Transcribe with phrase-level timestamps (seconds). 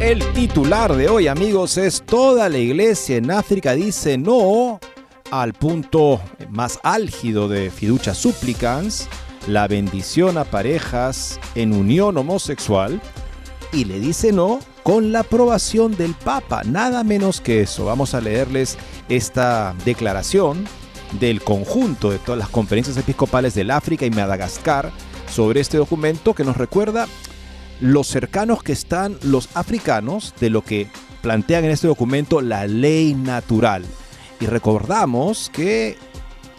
[0.00, 4.80] El titular de hoy, amigos, es Toda la iglesia en África dice no
[5.30, 9.08] al punto más álgido de Fiducia Supplicans,
[9.46, 12.98] la bendición a parejas en unión homosexual,
[13.74, 17.84] y le dice no con la aprobación del Papa, nada menos que eso.
[17.84, 18.78] Vamos a leerles
[19.10, 20.64] esta declaración
[21.20, 24.90] del conjunto de todas las conferencias episcopales del África y Madagascar
[25.30, 27.06] sobre este documento que nos recuerda
[27.80, 30.88] los cercanos que están los africanos de lo que
[31.22, 33.84] plantean en este documento la ley natural.
[34.40, 35.96] Y recordamos que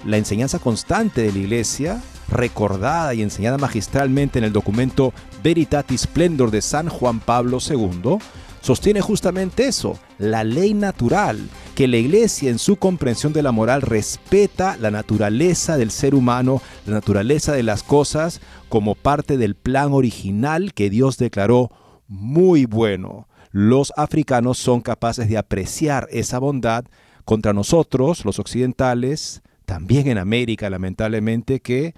[0.06, 5.14] la enseñanza constante de la Iglesia, recordada y enseñada magistralmente en el documento
[5.44, 8.18] Veritatis Splendor de San Juan Pablo II,
[8.62, 11.40] sostiene justamente eso, la ley natural,
[11.76, 16.62] que la iglesia en su comprensión de la moral respeta la naturaleza del ser humano,
[16.86, 21.72] la naturaleza de las cosas, como parte del plan original que Dios declaró
[22.08, 23.28] muy bueno.
[23.52, 26.86] Los africanos son capaces de apreciar esa bondad
[27.26, 31.94] contra nosotros, los occidentales, también en América, lamentablemente, que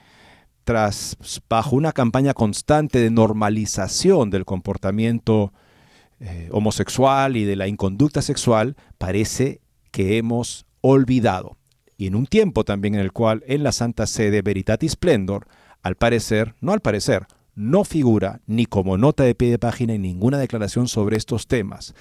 [0.64, 1.18] tras
[1.50, 5.52] bajo una campaña constante de normalización del comportamiento
[6.20, 9.63] eh, homosexual y de la inconducta sexual, parece
[9.94, 11.56] que hemos olvidado.
[11.96, 15.48] Y en un tiempo también en el cual en la Santa Sede Veritatis Splendor,
[15.84, 20.02] al parecer, no al parecer, no figura ni como nota de pie de página en
[20.02, 21.94] ninguna declaración sobre estos temas.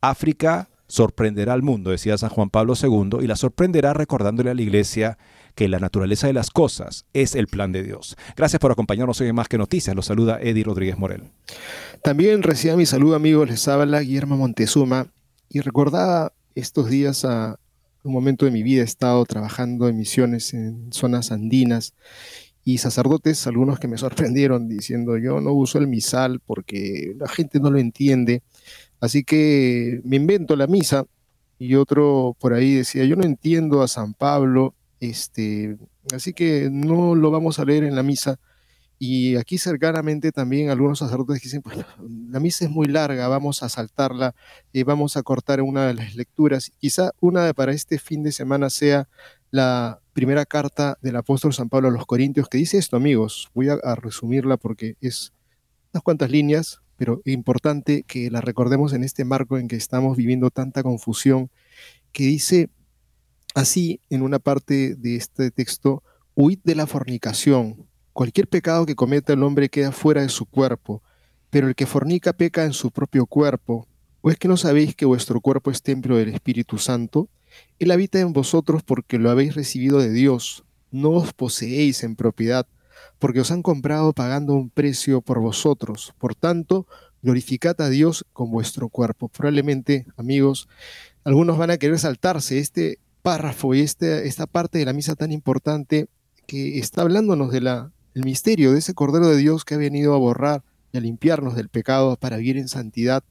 [0.00, 4.62] África sorprenderá al mundo, decía San Juan Pablo II, y la sorprenderá recordándole a la
[4.62, 5.18] Iglesia
[5.56, 8.16] que la naturaleza de las cosas es el plan de Dios.
[8.36, 9.96] Gracias por acompañarnos hoy en Más que Noticias.
[9.96, 11.32] Los saluda Eddie Rodríguez Morel.
[12.02, 13.48] También reciba mi saludo, amigos.
[13.48, 15.08] Les habla Guillermo Montezuma.
[15.48, 17.58] Y recordaba estos días a
[18.02, 21.94] un momento de mi vida he estado trabajando en misiones en zonas andinas
[22.64, 27.60] y sacerdotes, algunos que me sorprendieron diciendo yo no uso el misal porque la gente
[27.60, 28.42] no lo entiende,
[29.00, 31.06] así que me invento la misa
[31.58, 35.76] y otro por ahí decía yo no entiendo a San Pablo este,
[36.14, 38.38] así que no lo vamos a leer en la misa.
[38.98, 43.68] Y aquí cercanamente también algunos sacerdotes dicen, pues la misa es muy larga, vamos a
[43.68, 44.34] saltarla,
[44.72, 46.72] eh, vamos a cortar una de las lecturas.
[46.78, 49.08] Quizá una de para este fin de semana sea
[49.50, 53.50] la primera carta del apóstol San Pablo a los Corintios, que dice esto, amigos.
[53.54, 55.32] Voy a, a resumirla porque es
[55.92, 60.50] unas cuantas líneas, pero importante que la recordemos en este marco en que estamos viviendo
[60.50, 61.50] tanta confusión,
[62.12, 62.70] que dice,
[63.54, 66.02] Así, en una parte de este texto,
[66.34, 67.86] huid de la fornicación.
[68.14, 71.02] Cualquier pecado que cometa el hombre queda fuera de su cuerpo,
[71.50, 73.88] pero el que fornica peca en su propio cuerpo.
[74.20, 77.28] ¿O es que no sabéis que vuestro cuerpo es templo del Espíritu Santo?
[77.80, 80.62] Él habita en vosotros porque lo habéis recibido de Dios.
[80.92, 82.68] No os poseéis en propiedad,
[83.18, 86.14] porque os han comprado pagando un precio por vosotros.
[86.16, 86.86] Por tanto,
[87.20, 89.28] glorificad a Dios con vuestro cuerpo.
[89.28, 90.68] Probablemente, amigos,
[91.24, 95.32] algunos van a querer saltarse este párrafo y este, esta parte de la misa tan
[95.32, 96.06] importante
[96.46, 97.50] que está hablándonos
[98.14, 100.62] del misterio de ese Cordero de Dios que ha venido a borrar
[100.92, 103.24] y a limpiarnos del pecado para vivir en santidad,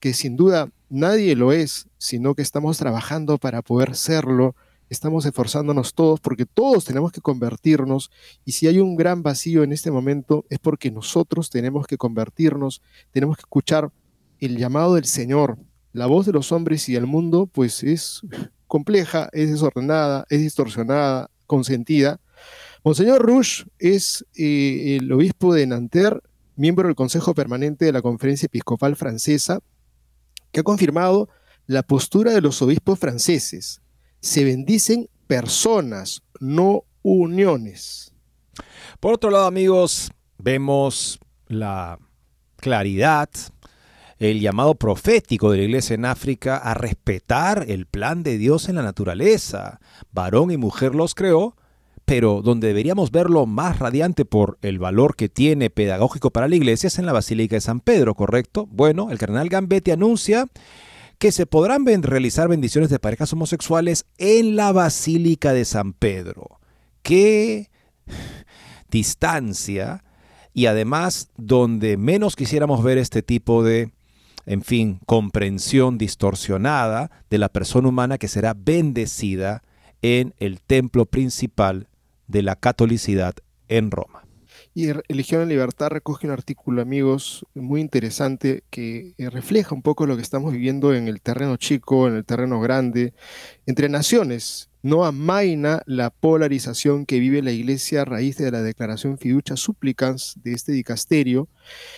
[0.00, 4.56] que sin duda nadie lo es, sino que estamos trabajando para poder serlo,
[4.88, 8.10] estamos esforzándonos todos porque todos tenemos que convertirnos
[8.44, 12.82] y si hay un gran vacío en este momento es porque nosotros tenemos que convertirnos,
[13.10, 13.90] tenemos que escuchar
[14.40, 15.58] el llamado del Señor.
[15.92, 18.22] La voz de los hombres y del mundo pues es
[18.66, 22.18] compleja, es desordenada, es distorsionada, consentida.
[22.84, 26.20] Monseñor Rush es eh, el obispo de Nanterre,
[26.56, 29.60] miembro del Consejo Permanente de la Conferencia Episcopal Francesa,
[30.50, 31.28] que ha confirmado
[31.66, 33.80] la postura de los obispos franceses.
[34.20, 38.12] Se bendicen personas, no uniones.
[38.98, 42.00] Por otro lado, amigos, vemos la
[42.56, 43.30] claridad
[44.18, 48.76] el llamado profético de la iglesia en África a respetar el plan de Dios en
[48.76, 49.80] la naturaleza.
[50.12, 51.56] Varón y mujer los creó,
[52.04, 56.88] pero donde deberíamos verlo más radiante por el valor que tiene pedagógico para la iglesia
[56.88, 58.66] es en la Basílica de San Pedro, ¿correcto?
[58.70, 60.48] Bueno, el cardenal Gambetti anuncia
[61.18, 66.58] que se podrán realizar bendiciones de parejas homosexuales en la Basílica de San Pedro.
[67.02, 67.70] ¡Qué
[68.90, 70.02] distancia!
[70.52, 73.92] Y además, donde menos quisiéramos ver este tipo de,
[74.46, 79.62] en fin, comprensión distorsionada de la persona humana que será bendecida
[80.02, 81.88] en el templo principal
[82.26, 83.34] de la catolicidad
[83.68, 84.22] en Roma.
[84.74, 90.06] Y Religión en Libertad recoge un artículo, amigos, muy interesante que eh, refleja un poco
[90.06, 93.12] lo que estamos viviendo en el terreno chico, en el terreno grande,
[93.66, 94.70] entre naciones.
[94.82, 100.34] No amaina la polarización que vive la Iglesia a raíz de la declaración fiducia supplicans
[100.42, 101.48] de este dicasterio.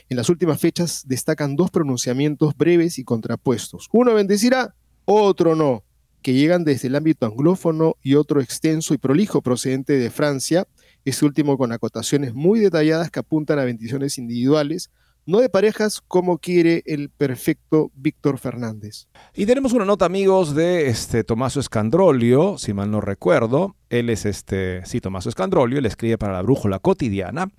[0.09, 3.89] En las últimas fechas destacan dos pronunciamientos breves y contrapuestos.
[3.93, 4.75] Uno bendecirá,
[5.07, 5.85] otro no
[6.25, 10.67] que llegan desde el ámbito anglófono y otro extenso y prolijo procedente de Francia,
[11.05, 14.91] este último con acotaciones muy detalladas que apuntan a bendiciones individuales,
[15.27, 19.07] no de parejas como quiere el perfecto Víctor Fernández.
[19.35, 23.77] Y tenemos una nota, amigos, de este Tomaso Escandrolio, si mal no recuerdo.
[23.91, 27.51] Él es este, sí, Tomaso Escandrolio, él escribe para la Brújula Cotidiana,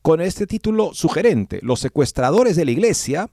[0.00, 3.28] con este título sugerente: Los secuestradores de la iglesia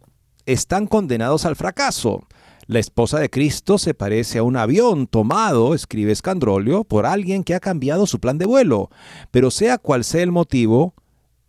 [0.48, 2.24] están condenados al fracaso.
[2.70, 7.56] La esposa de Cristo se parece a un avión tomado, escribe Escandrolio, por alguien que
[7.56, 8.92] ha cambiado su plan de vuelo.
[9.32, 10.94] Pero sea cual sea el motivo,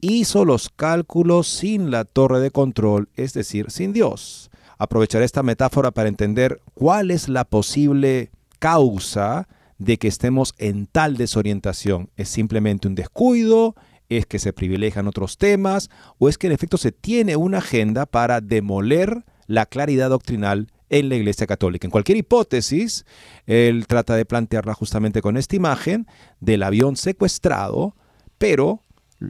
[0.01, 4.51] hizo los cálculos sin la torre de control, es decir, sin Dios.
[4.79, 9.47] Aprovecharé esta metáfora para entender cuál es la posible causa
[9.77, 12.09] de que estemos en tal desorientación.
[12.17, 13.75] ¿Es simplemente un descuido?
[14.09, 15.91] ¿Es que se privilegian otros temas?
[16.17, 21.09] ¿O es que en efecto se tiene una agenda para demoler la claridad doctrinal en
[21.09, 21.87] la Iglesia Católica.
[21.87, 23.07] En cualquier hipótesis,
[23.47, 26.07] él trata de plantearla justamente con esta imagen
[26.41, 27.97] del avión secuestrado,
[28.37, 28.83] pero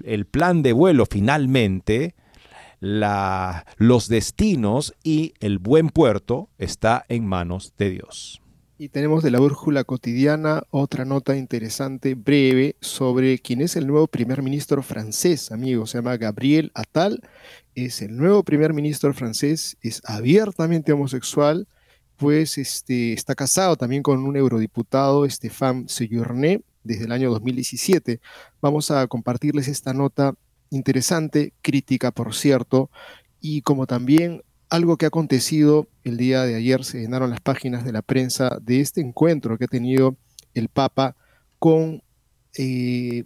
[0.05, 2.15] el plan de vuelo finalmente,
[2.81, 8.41] los destinos y el buen puerto está en manos de Dios.
[8.79, 14.07] Y tenemos de la brújula cotidiana otra nota interesante, breve, sobre quién es el nuevo
[14.07, 15.87] primer ministro francés, amigo.
[15.87, 17.21] Se llama Gabriel Attal.
[17.75, 21.69] Es el nuevo primer ministro francés, es abiertamente homosexual,
[22.17, 28.21] pues este, está casado también con un eurodiputado, Stéphane Sejourné, desde el año 2017.
[28.61, 30.35] Vamos a compartirles esta nota
[30.71, 32.91] interesante, crítica, por cierto,
[33.41, 37.85] y como también algo que ha acontecido el día de ayer, se llenaron las páginas
[37.85, 40.17] de la prensa de este encuentro que ha tenido
[40.55, 41.17] el Papa
[41.59, 42.03] con
[42.57, 43.25] eh,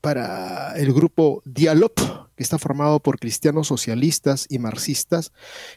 [0.00, 1.98] para el grupo Dialop,
[2.36, 5.32] que está formado por cristianos socialistas y marxistas,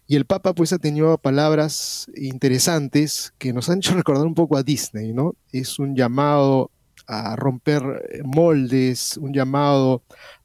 [0.08, 4.58] y el Papa pues ha tenido palabras interesantes que nos han hecho recordar un poco
[4.58, 5.36] a Disney, ¿no?
[5.52, 6.72] Es un llamado
[7.06, 7.84] a romper
[8.24, 10.04] moldes, un llamado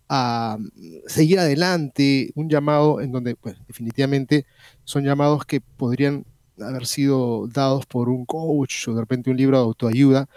[0.09, 0.59] a
[1.07, 4.47] seguir adelante, un llamado en donde pues, definitivamente
[4.85, 6.25] son llamados que podrían
[6.61, 10.29] haber sido dados por un coach o de repente un libro de autoayuda.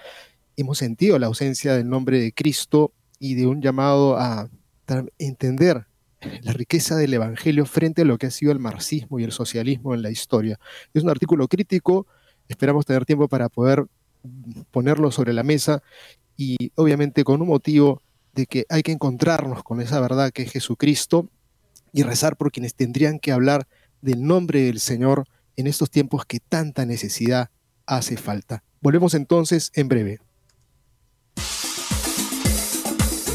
[0.58, 4.50] Hemos sentido la ausencia del nombre de Cristo y de un llamado a
[5.20, 5.86] entender
[6.42, 9.94] la riqueza del Evangelio frente a lo que ha sido el marxismo y el socialismo
[9.94, 10.60] en la historia.
[10.96, 12.08] Es un artículo crítico,
[12.50, 13.86] esperamos tener tiempo para poder
[14.72, 15.84] ponerlo sobre la mesa
[16.36, 18.02] y obviamente con un motivo
[18.34, 21.30] de que hay que encontrarnos con esa verdad que es Jesucristo
[21.94, 23.68] y rezar por quienes tendrían que hablar
[24.02, 25.26] del nombre del Señor
[25.58, 27.52] en estos tiempos que tanta necesidad
[27.86, 28.64] hace falta.
[28.82, 30.20] Volvemos entonces en breve.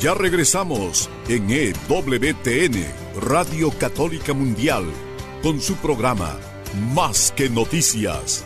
[0.00, 2.86] Ya regresamos en EWTN,
[3.20, 4.84] Radio Católica Mundial,
[5.42, 6.36] con su programa
[6.94, 8.44] Más que Noticias.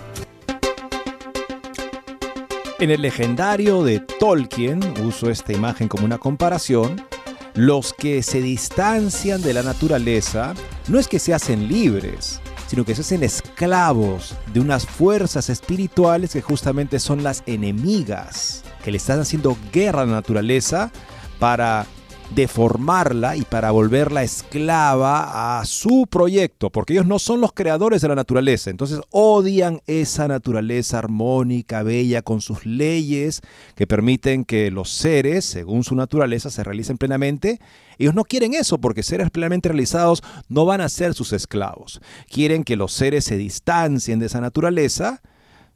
[2.80, 7.04] En el legendario de Tolkien, uso esta imagen como una comparación,
[7.52, 10.54] los que se distancian de la naturaleza
[10.88, 16.32] no es que se hacen libres, sino que se hacen esclavos de unas fuerzas espirituales
[16.32, 20.90] que justamente son las enemigas, que le están haciendo guerra a la naturaleza
[21.42, 21.88] para
[22.36, 28.06] deformarla y para volverla esclava a su proyecto, porque ellos no son los creadores de
[28.06, 33.40] la naturaleza, entonces odian esa naturaleza armónica, bella, con sus leyes
[33.74, 37.58] que permiten que los seres, según su naturaleza, se realicen plenamente.
[37.98, 42.00] Ellos no quieren eso, porque seres plenamente realizados no van a ser sus esclavos.
[42.30, 45.22] Quieren que los seres se distancien de esa naturaleza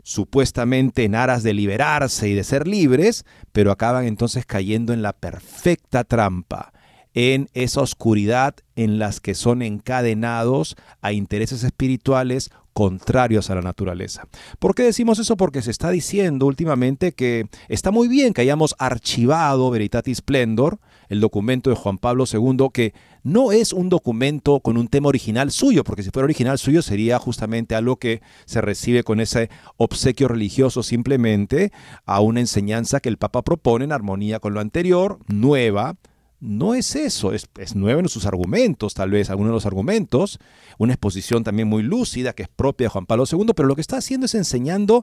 [0.06, 5.12] supuestamente en aras de liberarse y de ser libres, pero acaban entonces cayendo en la
[5.12, 6.72] perfecta trampa,
[7.12, 14.28] en esa oscuridad en las que son encadenados a intereses espirituales contrarios a la naturaleza.
[14.60, 15.36] ¿Por qué decimos eso?
[15.36, 21.20] Porque se está diciendo últimamente que está muy bien que hayamos archivado Veritatis Splendor, el
[21.20, 25.84] documento de Juan Pablo II, que no es un documento con un tema original suyo,
[25.84, 30.82] porque si fuera original suyo sería justamente algo que se recibe con ese obsequio religioso
[30.82, 31.72] simplemente
[32.04, 35.96] a una enseñanza que el Papa propone en armonía con lo anterior, nueva,
[36.38, 40.38] no es eso, es, nuevo en sus argumentos, tal vez algunos de los argumentos,
[40.78, 43.80] una exposición también muy lúcida que es propia de Juan Pablo II, pero lo que
[43.80, 45.02] está haciendo es enseñando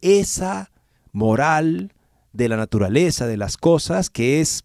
[0.00, 0.70] esa
[1.12, 1.92] moral
[2.32, 4.62] de la naturaleza, de las cosas, que es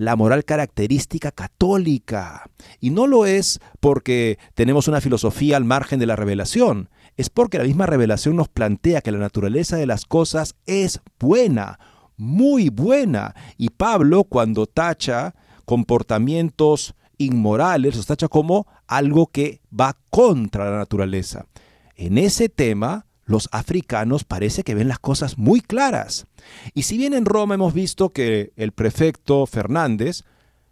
[0.00, 2.48] la moral característica católica.
[2.80, 6.88] Y no lo es porque tenemos una filosofía al margen de la revelación,
[7.18, 11.78] es porque la misma revelación nos plantea que la naturaleza de las cosas es buena,
[12.16, 13.34] muy buena.
[13.58, 15.34] Y Pablo cuando tacha
[15.66, 21.44] comportamientos inmorales, los tacha como algo que va contra la naturaleza.
[21.94, 26.26] En ese tema, los africanos parece que ven las cosas muy claras.
[26.74, 30.24] Y si bien en Roma hemos visto que el prefecto Fernández,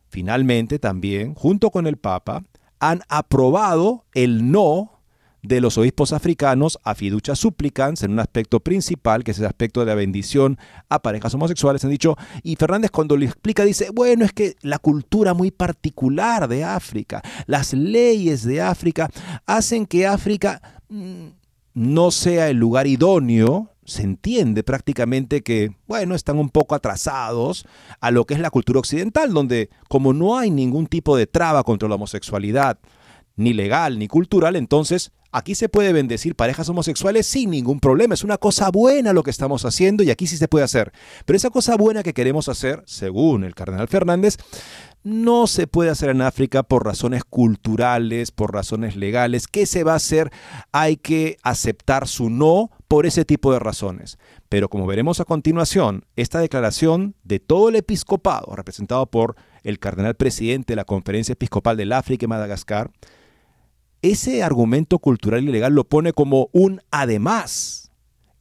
[0.08, 2.44] finalmente también, junto con el Papa,
[2.80, 4.98] han aprobado el no
[5.42, 9.78] de los obispos africanos a fiducia supplicans en un aspecto principal, que es el aspecto
[9.78, 11.84] de la bendición a parejas homosexuales.
[11.84, 16.48] Han dicho, y Fernández cuando lo explica dice, bueno, es que la cultura muy particular
[16.48, 19.10] de África, las leyes de África,
[19.46, 21.37] hacen que África mm,
[21.78, 27.66] no sea el lugar idóneo se entiende prácticamente que, bueno, están un poco atrasados
[28.00, 31.62] a lo que es la cultura occidental, donde como no hay ningún tipo de traba
[31.62, 32.78] contra la homosexualidad,
[33.36, 38.14] ni legal ni cultural, entonces Aquí se puede bendecir parejas homosexuales sin ningún problema.
[38.14, 40.90] Es una cosa buena lo que estamos haciendo y aquí sí se puede hacer.
[41.26, 44.38] Pero esa cosa buena que queremos hacer, según el cardenal Fernández,
[45.02, 49.46] no se puede hacer en África por razones culturales, por razones legales.
[49.46, 50.30] ¿Qué se va a hacer?
[50.72, 54.18] Hay que aceptar su no por ese tipo de razones.
[54.48, 60.14] Pero como veremos a continuación, esta declaración de todo el episcopado, representado por el cardenal
[60.14, 62.90] presidente de la Conferencia Episcopal del África y Madagascar,
[64.02, 67.90] ese argumento cultural y legal lo pone como un además.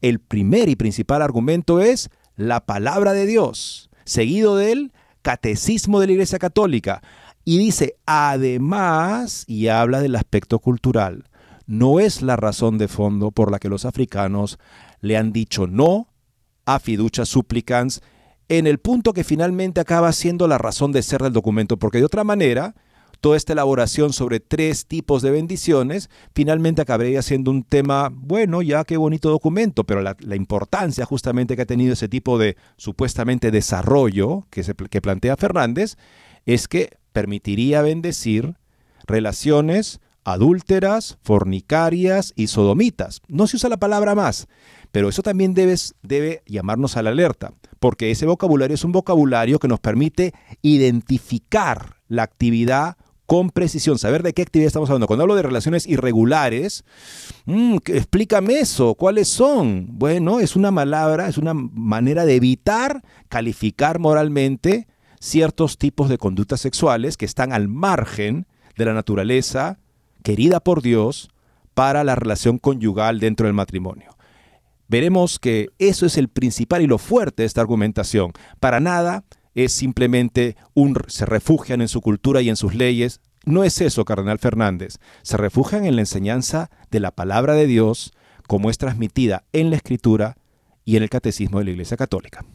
[0.02, 4.94] El primer y principal argumento es la palabra de Dios, seguido del
[5.28, 7.02] catecismo de la Iglesia Católica.
[7.44, 11.26] Y dice, además, y habla del aspecto cultural.
[11.66, 14.58] No es la razón de fondo por la que los africanos
[15.02, 16.08] le han dicho no
[16.66, 18.02] a fiducia supplicans
[18.48, 22.06] en el punto que finalmente acaba siendo la razón de ser del documento, porque de
[22.06, 22.74] otra manera,
[23.20, 28.84] toda esta elaboración sobre tres tipos de bendiciones, finalmente acabaría siendo un tema, bueno, ya
[28.84, 34.46] qué bonito documento, pero la, importancia justamente que ha tenido ese tipo de supuestamente desarrollo
[34.50, 35.98] que, se, plantea Fernández
[36.46, 38.56] es que permitiría bendecir
[39.08, 43.22] relaciones adúlteras, fornicarias y sodomitas.
[43.28, 44.48] No se usa la palabra más,
[44.92, 49.68] pero eso también debe llamarnos a la alerta, porque ese vocabulario es un vocabulario que
[49.68, 55.06] nos permite identificar la actividad con precisión, saber de qué actividad estamos hablando.
[55.06, 56.86] Cuando hablo de relaciones irregulares,
[57.46, 59.88] mm, explícame eso, ¿cuáles son?
[60.00, 64.88] Bueno, es una palabra, es una manera de evitar calificar moralmente
[65.20, 69.78] ciertos tipos de conductas sexuales que están al margen de la naturaleza
[70.24, 71.30] querida por Dios
[71.74, 74.16] para la relación conyugal dentro del matrimonio.
[74.90, 78.32] veremos que eso es el principal y lo fuerte de esta argumentación.
[78.62, 79.26] Para nada
[79.58, 83.22] es simplemente un se refugian en su cultura y en sus leyes.
[83.44, 85.00] No es eso, Cardenal Fernández.
[85.24, 88.14] Se refugian en la enseñanza de la palabra de Dios
[88.46, 90.38] como es transmitida en la Escritura
[90.86, 92.46] y en el Catecismo de la Iglesia Católica.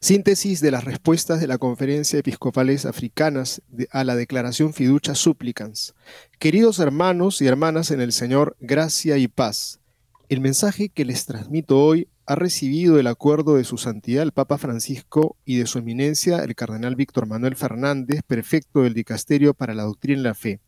[0.00, 5.94] Síntesis de las respuestas de la Conferencia Episcopales Africanas a la Declaración Fiducia Supplicans.
[6.38, 9.80] Queridos hermanos y hermanas en el Señor, gracia y paz.
[10.28, 14.58] El mensaje que les transmito hoy ha recibido el acuerdo de su santidad el Papa
[14.58, 19.84] Francisco y de su eminencia el cardenal Víctor Manuel Fernández, prefecto del Dicasterio para la
[19.84, 20.60] Doctrina y la Fe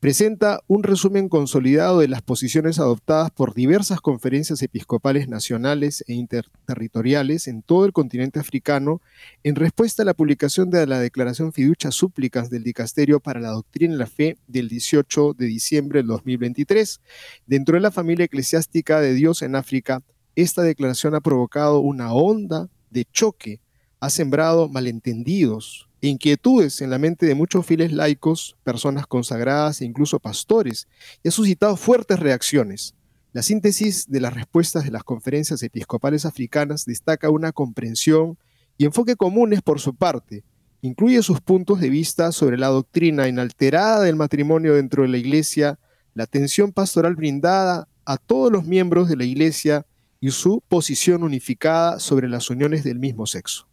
[0.00, 7.48] presenta un resumen consolidado de las posiciones adoptadas por diversas conferencias episcopales nacionales e interterritoriales
[7.48, 9.00] en todo el continente africano
[9.42, 13.94] en respuesta a la publicación de la Declaración Fiducia Súplicas del Dicasterio para la Doctrina
[13.94, 17.00] y la Fe del 18 de diciembre del 2023.
[17.46, 20.02] Dentro de la familia eclesiástica de Dios en África,
[20.36, 23.60] esta declaración ha provocado una onda de choque,
[23.98, 30.20] ha sembrado malentendidos, inquietudes en la mente de muchos fieles laicos, personas consagradas e incluso
[30.20, 30.86] pastores,
[31.22, 32.94] y ha suscitado fuertes reacciones.
[33.32, 38.38] La síntesis de las respuestas de las conferencias episcopales africanas destaca una comprensión
[38.78, 40.44] y enfoque comunes por su parte.
[40.80, 45.78] Incluye sus puntos de vista sobre la doctrina inalterada del matrimonio dentro de la Iglesia,
[46.14, 49.84] la atención pastoral brindada a todos los miembros de la Iglesia
[50.20, 53.67] y su posición unificada sobre las uniones del mismo sexo.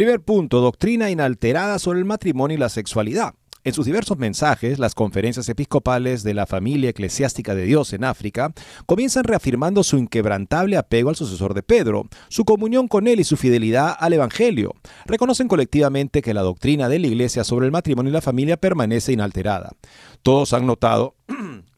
[0.00, 3.34] Primer punto, doctrina inalterada sobre el matrimonio y la sexualidad.
[3.64, 8.54] En sus diversos mensajes, las conferencias episcopales de la familia eclesiástica de Dios en África
[8.86, 13.36] comienzan reafirmando su inquebrantable apego al sucesor de Pedro, su comunión con él y su
[13.36, 14.74] fidelidad al Evangelio.
[15.04, 19.12] Reconocen colectivamente que la doctrina de la Iglesia sobre el matrimonio y la familia permanece
[19.12, 19.72] inalterada.
[20.22, 21.16] Todos han notado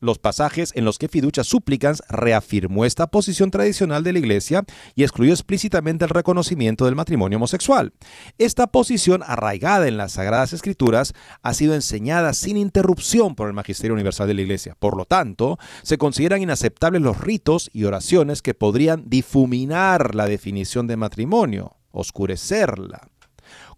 [0.02, 5.04] los pasajes en los que Fiducia Supplicans reafirmó esta posición tradicional de la Iglesia y
[5.04, 7.92] excluyó explícitamente el reconocimiento del matrimonio homosexual.
[8.36, 13.94] Esta posición arraigada en las Sagradas Escrituras ha sido enseñada sin interrupción por el Magisterio
[13.94, 14.76] Universal de la Iglesia.
[14.78, 20.88] Por lo tanto, se consideran inaceptables los ritos y oraciones que podrían difuminar la definición
[20.88, 23.08] de matrimonio, oscurecerla.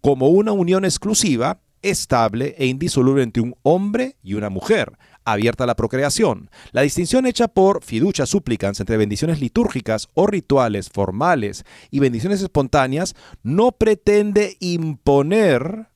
[0.01, 5.67] Como una unión exclusiva, estable e indisoluble entre un hombre y una mujer, abierta a
[5.67, 6.49] la procreación.
[6.71, 13.15] La distinción hecha por fiducia supplicans entre bendiciones litúrgicas o rituales formales y bendiciones espontáneas
[13.43, 15.87] no pretende imponer,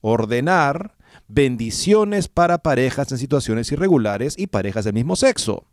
[0.00, 0.96] ordenar
[1.28, 5.66] bendiciones para parejas en situaciones irregulares y parejas del mismo sexo,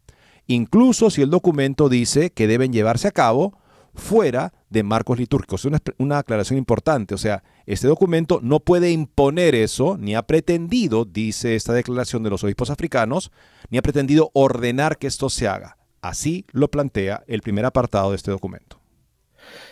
[0.47, 3.60] incluso si el documento dice que deben llevarse a cabo
[3.93, 5.61] fuera de marcos litúrgicos.
[5.61, 7.13] Es una, una, aclaración importante.
[7.13, 12.29] O sea, este documento no puede imponer eso, ni ha pretendido, dice esta declaración de
[12.29, 13.31] los obispos africanos,
[13.69, 15.77] ni ha pretendido ordenar que esto se haga.
[16.01, 18.79] Así lo plantea el primer apartado de este documento.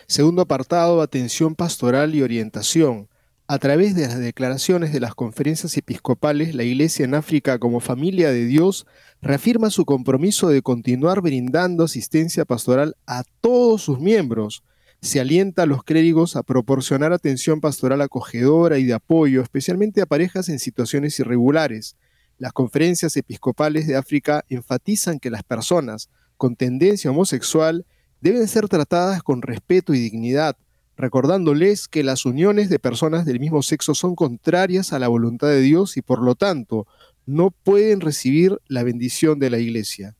[0.06, 3.08] Segundo apartado, atención pastoral y orientación.
[3.52, 8.30] A través de las declaraciones de las conferencias episcopales, la Iglesia en África como familia
[8.30, 8.86] de Dios
[9.20, 14.62] reafirma su compromiso de continuar brindando asistencia pastoral a todos sus miembros.
[15.02, 20.06] Se alienta a los clérigos a proporcionar atención pastoral acogedora y de apoyo, especialmente a
[20.06, 21.96] parejas en situaciones irregulares.
[22.38, 27.84] Las conferencias episcopales de África enfatizan que las personas con tendencia homosexual
[28.20, 30.56] deben ser tratadas con respeto y dignidad,
[31.00, 35.60] recordándoles que las uniones de personas del mismo sexo son contrarias a la voluntad de
[35.60, 36.86] Dios y por lo tanto
[37.26, 40.14] no pueden recibir la bendición de la iglesia.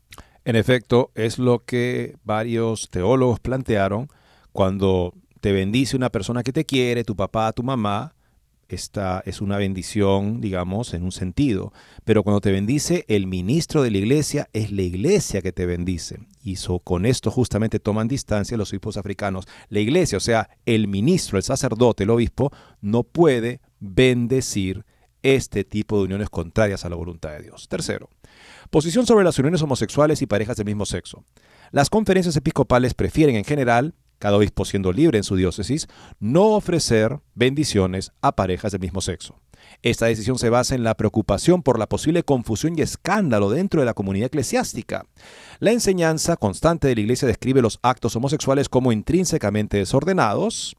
[0.45, 4.09] En efecto, es lo que varios teólogos plantearon
[4.53, 8.14] cuando te bendice una persona que te quiere, tu papá, tu mamá,
[8.71, 11.73] esta es una bendición, digamos, en un sentido.
[12.05, 16.21] Pero cuando te bendice el ministro de la iglesia, es la iglesia que te bendice.
[16.42, 19.46] Y con esto justamente toman distancia los obispos africanos.
[19.68, 22.50] La iglesia, o sea, el ministro, el sacerdote, el obispo,
[22.81, 24.85] no puede bendecir
[25.22, 27.68] este tipo de uniones contrarias a la voluntad de Dios.
[27.68, 28.09] Tercero,
[28.70, 31.24] posición sobre las uniones homosexuales y parejas del mismo sexo.
[31.72, 35.88] Las conferencias episcopales prefieren en general cada obispo siendo libre en su diócesis,
[36.20, 39.40] no ofrecer bendiciones a parejas del mismo sexo.
[39.83, 43.87] Esta decisión se basa en la preocupación por la posible confusión y escándalo dentro de
[43.87, 45.07] la comunidad eclesiástica.
[45.59, 50.77] La enseñanza constante de la Iglesia describe los actos homosexuales como intrínsecamente desordenados.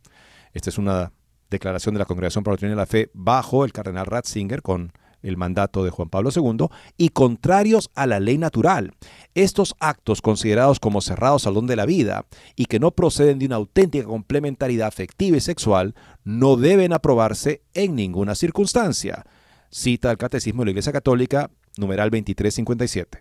[0.53, 1.11] Esta es una
[1.49, 4.93] declaración de la Congregación para la Doctrina de la Fe bajo el cardenal Ratzinger con
[5.21, 8.93] el mandato de Juan Pablo II, y contrarios a la ley natural.
[9.35, 13.45] Estos actos considerados como cerrados al don de la vida y que no proceden de
[13.45, 19.25] una auténtica complementariedad afectiva y sexual no deben aprobarse en ninguna circunstancia.
[19.69, 23.19] Cita el Catecismo de la Iglesia Católica, numeral 2357.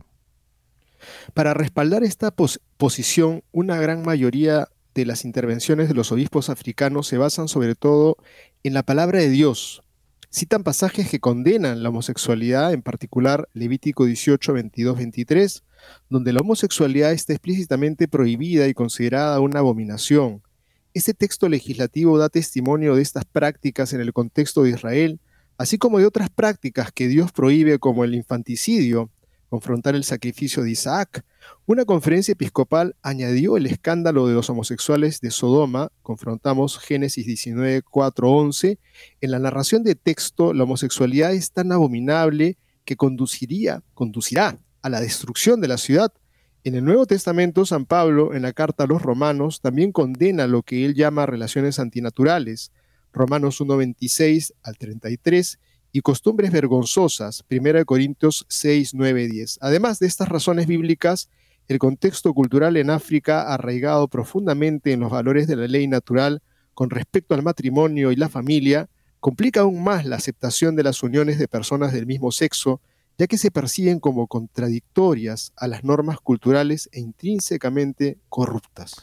[1.34, 2.34] Para respaldar esta
[2.76, 8.16] posición, una gran mayoría de las intervenciones de los obispos africanos se basan sobre todo
[8.64, 9.82] en la palabra de Dios.
[10.32, 15.64] Citan pasajes que condenan la homosexualidad, en particular Levítico 18, 22, 23,
[16.08, 20.40] donde la homosexualidad está explícitamente prohibida y considerada una abominación.
[20.94, 25.18] Este texto legislativo da testimonio de estas prácticas en el contexto de Israel,
[25.58, 29.10] así como de otras prácticas que Dios prohíbe como el infanticidio,
[29.50, 31.24] confrontar el sacrificio de Isaac,
[31.66, 38.30] una conferencia episcopal añadió el escándalo de los homosexuales de Sodoma, confrontamos Génesis 19, 4,
[38.30, 38.78] 11,
[39.20, 45.00] en la narración de texto la homosexualidad es tan abominable que conduciría, conducirá a la
[45.00, 46.12] destrucción de la ciudad.
[46.62, 50.62] En el Nuevo Testamento, San Pablo, en la carta a los romanos, también condena lo
[50.62, 52.70] que él llama relaciones antinaturales,
[53.12, 55.58] Romanos 1, 26 al 33,
[55.92, 59.58] y costumbres vergonzosas, 1 Corintios 6, 9, 10.
[59.60, 61.28] Además de estas razones bíblicas,
[61.68, 66.42] el contexto cultural en África, arraigado profundamente en los valores de la ley natural
[66.74, 68.88] con respecto al matrimonio y la familia,
[69.20, 72.80] complica aún más la aceptación de las uniones de personas del mismo sexo,
[73.18, 78.94] ya que se perciben como contradictorias a las normas culturales e intrínsecamente corruptas.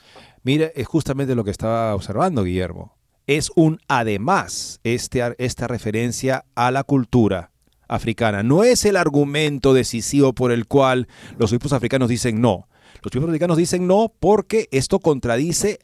[0.44, 2.97] Mire, es justamente lo que estaba observando Guillermo
[3.28, 7.52] es un además este, esta referencia a la cultura
[7.88, 8.42] africana.
[8.42, 12.68] No es el argumento decisivo por el cual los obispos africanos dicen no.
[13.04, 15.80] Los obispos africanos dicen no porque esto contradice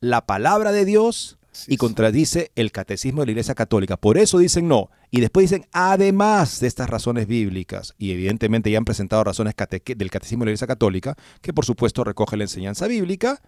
[0.00, 3.96] la palabra de Dios y contradice el catecismo de la Iglesia Católica.
[3.96, 4.90] Por eso dicen no.
[5.10, 10.10] Y después dicen, además de estas razones bíblicas, y evidentemente ya han presentado razones del
[10.10, 13.42] catecismo de la Iglesia Católica, que por supuesto recoge la enseñanza bíblica,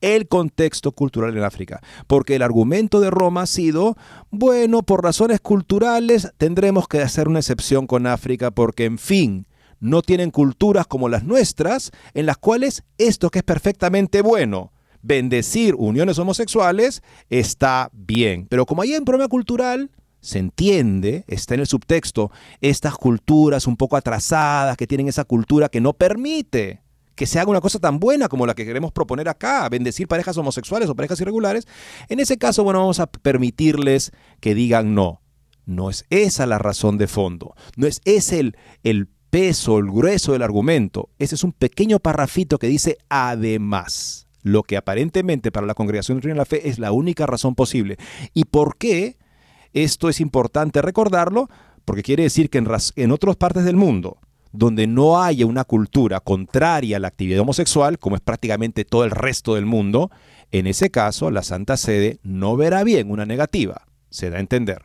[0.00, 1.80] el contexto cultural en África.
[2.06, 3.96] Porque el argumento de Roma ha sido,
[4.30, 9.46] bueno, por razones culturales tendremos que hacer una excepción con África porque, en fin,
[9.80, 15.74] no tienen culturas como las nuestras en las cuales esto que es perfectamente bueno, bendecir
[15.76, 18.46] uniones homosexuales, está bien.
[18.48, 23.76] Pero como hay un problema cultural, se entiende, está en el subtexto, estas culturas un
[23.76, 26.82] poco atrasadas, que tienen esa cultura que no permite
[27.18, 30.36] que se haga una cosa tan buena como la que queremos proponer acá, bendecir parejas
[30.36, 31.66] homosexuales o parejas irregulares,
[32.08, 35.20] en ese caso, bueno, vamos a permitirles que digan no.
[35.66, 40.32] No es esa la razón de fondo, no es ese el, el peso, el grueso
[40.32, 41.10] del argumento.
[41.18, 46.34] Ese es un pequeño parrafito que dice además, lo que aparentemente para la congregación de
[46.36, 47.96] la fe es la única razón posible.
[48.32, 49.18] ¿Y por qué?
[49.72, 51.48] Esto es importante recordarlo,
[51.84, 54.18] porque quiere decir que en, en otras partes del mundo,
[54.52, 59.10] donde no haya una cultura contraria a la actividad homosexual, como es prácticamente todo el
[59.10, 60.10] resto del mundo,
[60.50, 63.86] en ese caso la Santa Sede no verá bien una negativa.
[64.10, 64.82] Se da a entender.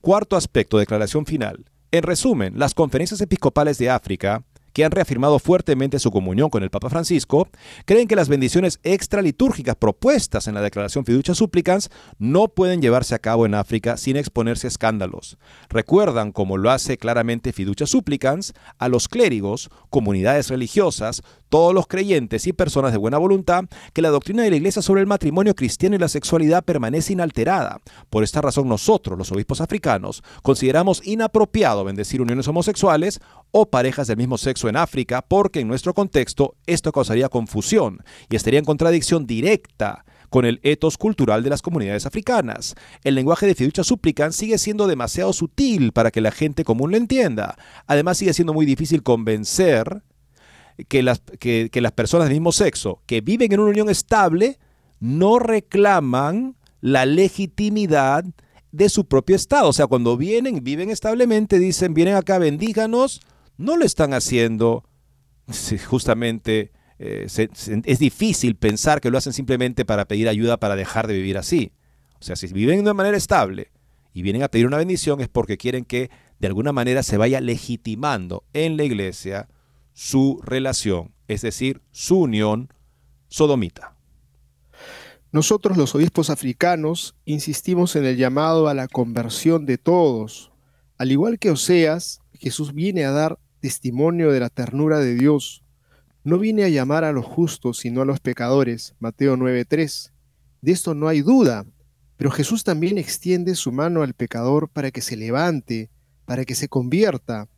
[0.00, 1.64] Cuarto aspecto, declaración final.
[1.90, 4.42] En resumen, las conferencias episcopales de África
[4.74, 7.48] que han reafirmado fuertemente su comunión con el Papa Francisco,
[7.86, 13.20] creen que las bendiciones extralitúrgicas propuestas en la Declaración Fiducia Supplicans no pueden llevarse a
[13.20, 15.38] cabo en África sin exponerse a escándalos.
[15.70, 21.22] Recuerdan, como lo hace claramente Fiducia Supplicans, a los clérigos, comunidades religiosas,
[21.54, 25.02] todos los creyentes y personas de buena voluntad que la doctrina de la Iglesia sobre
[25.02, 27.80] el matrimonio cristiano y la sexualidad permanece inalterada.
[28.10, 33.20] Por esta razón nosotros, los obispos africanos, consideramos inapropiado bendecir uniones homosexuales
[33.52, 38.34] o parejas del mismo sexo en África porque en nuestro contexto esto causaría confusión y
[38.34, 42.74] estaría en contradicción directa con el etos cultural de las comunidades africanas.
[43.04, 46.96] El lenguaje de fiducia suplican sigue siendo demasiado sutil para que la gente común lo
[46.96, 47.56] entienda.
[47.86, 50.02] Además sigue siendo muy difícil convencer
[50.88, 54.58] que las, que, las personas del mismo sexo que viven en una unión estable
[55.00, 58.24] no reclaman la legitimidad
[58.72, 59.68] de su propio estado.
[59.68, 63.20] O sea, cuando vienen, viven establemente, dicen, vienen acá, bendíganos,
[63.56, 64.84] no lo están haciendo
[65.86, 66.72] justamente...
[67.00, 71.36] Eh, es difícil pensar que lo hacen simplemente para pedir ayuda para dejar de vivir
[71.36, 71.72] así.
[72.20, 73.72] O sea, si viven de manera estable
[74.12, 76.08] y vienen a pedir una bendición es porque quieren que
[76.38, 79.48] de alguna manera se vaya legitimando en la iglesia
[79.94, 82.68] su relación, es decir, su unión
[83.28, 83.96] sodomita.
[85.32, 90.52] Nosotros los obispos africanos insistimos en el llamado a la conversión de todos.
[90.98, 95.64] Al igual que Oseas, Jesús viene a dar testimonio de la ternura de Dios.
[96.22, 98.94] No viene a llamar a los justos, sino a los pecadores.
[99.00, 100.12] Mateo 9:3.
[100.60, 101.64] De esto no hay duda.
[102.16, 105.90] Pero Jesús también extiende su mano al pecador para que se levante,
[106.26, 107.48] para que se convierta.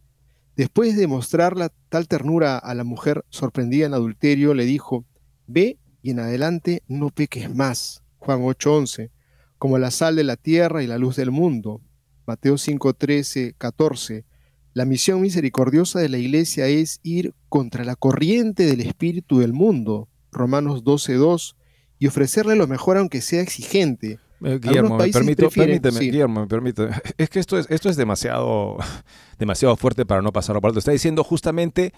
[0.57, 5.05] Después de mostrarla tal ternura a la mujer sorprendida en adulterio, le dijo,
[5.47, 8.03] Ve y en adelante no peques más.
[8.17, 9.11] Juan 8:11,
[9.59, 11.83] como la sal de la tierra y la luz del mundo.
[12.27, 14.25] Mateo 5:13, 14.
[14.73, 20.09] La misión misericordiosa de la iglesia es ir contra la corriente del espíritu del mundo,
[20.33, 21.55] Romanos 12.2,
[21.99, 24.19] y ofrecerle lo mejor aunque sea exigente.
[24.45, 26.89] Eh, Guillermo, me permito, permíteme, Guillermo, me permite.
[27.17, 28.77] Es que esto es, esto es demasiado,
[29.39, 30.79] demasiado fuerte para no pasarlo por alto.
[30.79, 31.93] Está diciendo justamente,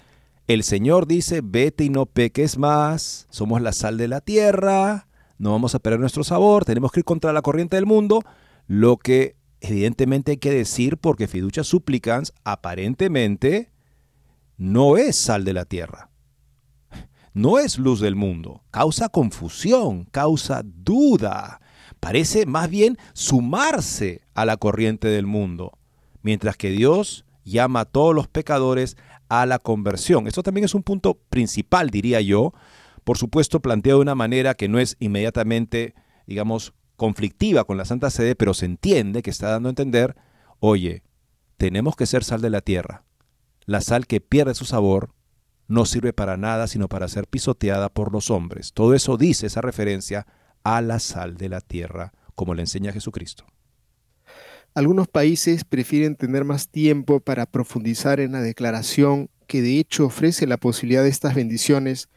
[0.47, 5.51] el Señor dice, vete y no peques más, somos la sal de la tierra, no
[5.51, 8.23] vamos a perder nuestro sabor, tenemos que ir contra la corriente del mundo,
[8.67, 13.71] lo que evidentemente hay que decir porque fiducia supplicans aparentemente
[14.57, 16.09] no es sal de la tierra,
[17.33, 21.61] no es luz del mundo, causa confusión, causa duda,
[21.99, 25.77] parece más bien sumarse a la corriente del mundo,
[26.21, 30.27] mientras que Dios llama a todos los pecadores a la conversión.
[30.27, 32.53] Esto también es un punto principal, diría yo,
[33.03, 35.93] por supuesto planteado de una manera que no es inmediatamente,
[36.25, 40.15] digamos, conflictiva con la Santa Sede, pero se entiende que está dando a entender,
[40.59, 41.03] oye,
[41.57, 43.03] tenemos que ser sal de la tierra.
[43.65, 45.13] La sal que pierde su sabor
[45.67, 48.73] no sirve para nada sino para ser pisoteada por los hombres.
[48.73, 50.25] Todo eso dice esa referencia
[50.75, 53.45] a la sal de la tierra, como le enseña Jesucristo.
[54.75, 60.45] Algunos países prefieren tener más tiempo para profundizar en la declaración que de hecho ofrece
[60.45, 62.07] la posibilidad de estas bendiciones,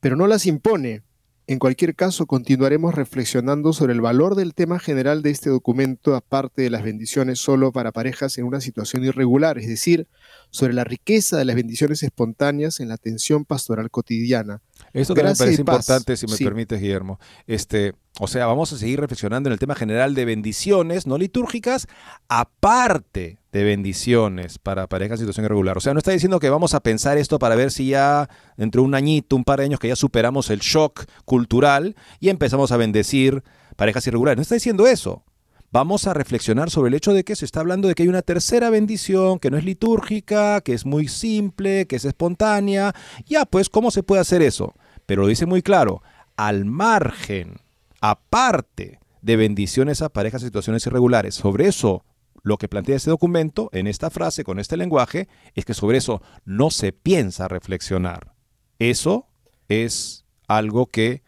[0.00, 1.02] pero no las impone,
[1.48, 6.60] en cualquier caso, continuaremos reflexionando sobre el valor del tema general de este documento, aparte
[6.60, 10.08] de las bendiciones solo para parejas en una situación irregular, es decir,
[10.50, 14.60] sobre la riqueza de las bendiciones espontáneas en la atención pastoral cotidiana.
[14.92, 17.18] Esto también me parece importante, si me permites, Guillermo.
[17.46, 21.86] Este, o sea, vamos a seguir reflexionando en el tema general de bendiciones no litúrgicas,
[22.28, 25.76] aparte de bendiciones para parejas en situación irregular.
[25.78, 28.82] O sea, no está diciendo que vamos a pensar esto para ver si ya dentro
[28.82, 32.72] de un añito, un par de años que ya superamos el shock cultural y empezamos
[32.72, 33.42] a bendecir
[33.76, 34.36] parejas irregulares.
[34.36, 35.24] No está diciendo eso
[35.70, 38.22] vamos a reflexionar sobre el hecho de que se está hablando de que hay una
[38.22, 42.94] tercera bendición que no es litúrgica, que es muy simple, que es espontánea.
[43.26, 44.74] Ya, pues, ¿cómo se puede hacer eso?
[45.06, 46.02] Pero lo dice muy claro,
[46.36, 47.60] al margen,
[48.00, 51.34] aparte de bendiciones a parejas en situaciones irregulares.
[51.34, 52.04] Sobre eso,
[52.42, 56.22] lo que plantea este documento, en esta frase, con este lenguaje, es que sobre eso
[56.44, 58.34] no se piensa reflexionar.
[58.78, 59.26] Eso
[59.68, 61.22] es algo que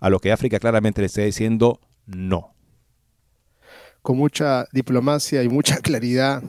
[0.00, 2.56] a lo que África claramente le está diciendo no
[4.06, 6.40] con mucha diplomacia y mucha claridad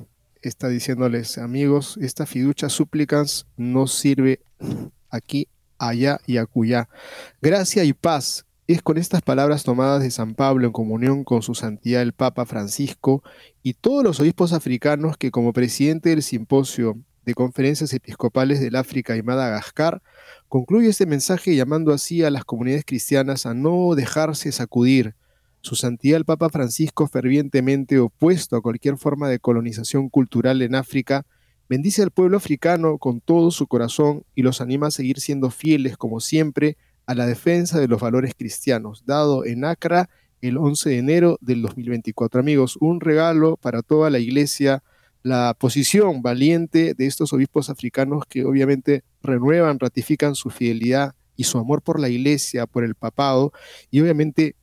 [0.44, 4.42] está diciéndoles, amigos, esta fiducia súplicas no sirve
[5.10, 5.48] aquí,
[5.80, 6.88] allá y acullá.
[7.42, 11.56] Gracia y paz es con estas palabras tomadas de San Pablo en comunión con su
[11.56, 13.24] santidad el Papa Francisco
[13.64, 19.16] y todos los obispos africanos que como presidente del simposio de conferencias episcopales del África
[19.16, 20.02] y Madagascar,
[20.48, 25.16] concluye este mensaje llamando así a las comunidades cristianas a no dejarse sacudir,
[25.62, 31.26] su santidad el Papa Francisco, fervientemente opuesto a cualquier forma de colonización cultural en África,
[31.68, 35.98] bendice al pueblo africano con todo su corazón y los anima a seguir siendo fieles,
[35.98, 40.10] como siempre, a la defensa de los valores cristianos, dado en Accra
[40.42, 42.40] el 11 de enero del 2024.
[42.40, 44.84] Amigos, un regalo para toda la iglesia,
[45.24, 51.58] la posición valiente de estos obispos africanos que obviamente renuevan, ratifican su fidelidad y su
[51.58, 53.54] amor por la iglesia, por el papado,
[53.90, 54.56] y obviamente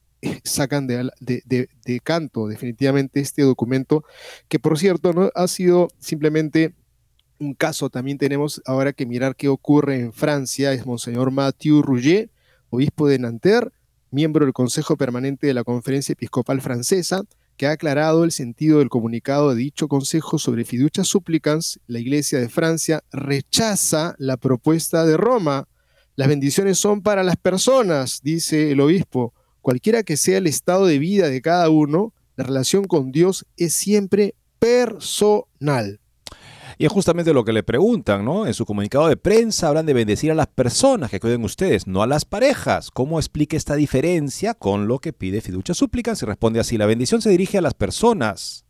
[0.45, 4.05] sacan de, de, canto definitivamente este documento,
[4.49, 6.75] que por cierto no ha sido simplemente
[7.39, 12.31] un caso, también tenemos ahora que mirar qué ocurre en Francia, es Monseñor Mathieu Rouget,
[12.75, 13.71] obispo de Nanterre,
[14.11, 17.25] miembro del Consejo Permanente de la Conferencia Episcopal Francesa,
[17.57, 22.39] que ha aclarado el sentido del comunicado de dicho consejo sobre fiducia supplicans, la Iglesia
[22.39, 25.69] de Francia rechaza la propuesta de Roma.
[26.17, 29.35] Las bendiciones son para las personas, dice el obispo.
[29.61, 33.75] Cualquiera que sea el estado de vida de cada uno, la relación con Dios es
[33.75, 36.01] siempre personal.
[36.79, 38.47] Y es justamente lo que le preguntan, ¿no?
[38.47, 42.03] En su comunicado de prensa hablan de bendecir a las personas que cuiden ustedes, no
[42.03, 42.91] a las parejas.
[42.91, 46.15] ¿Cómo explica esta diferencia con lo que pide fiducia súplica?
[46.15, 48.64] Se responde así, la bendición se dirige a las personas,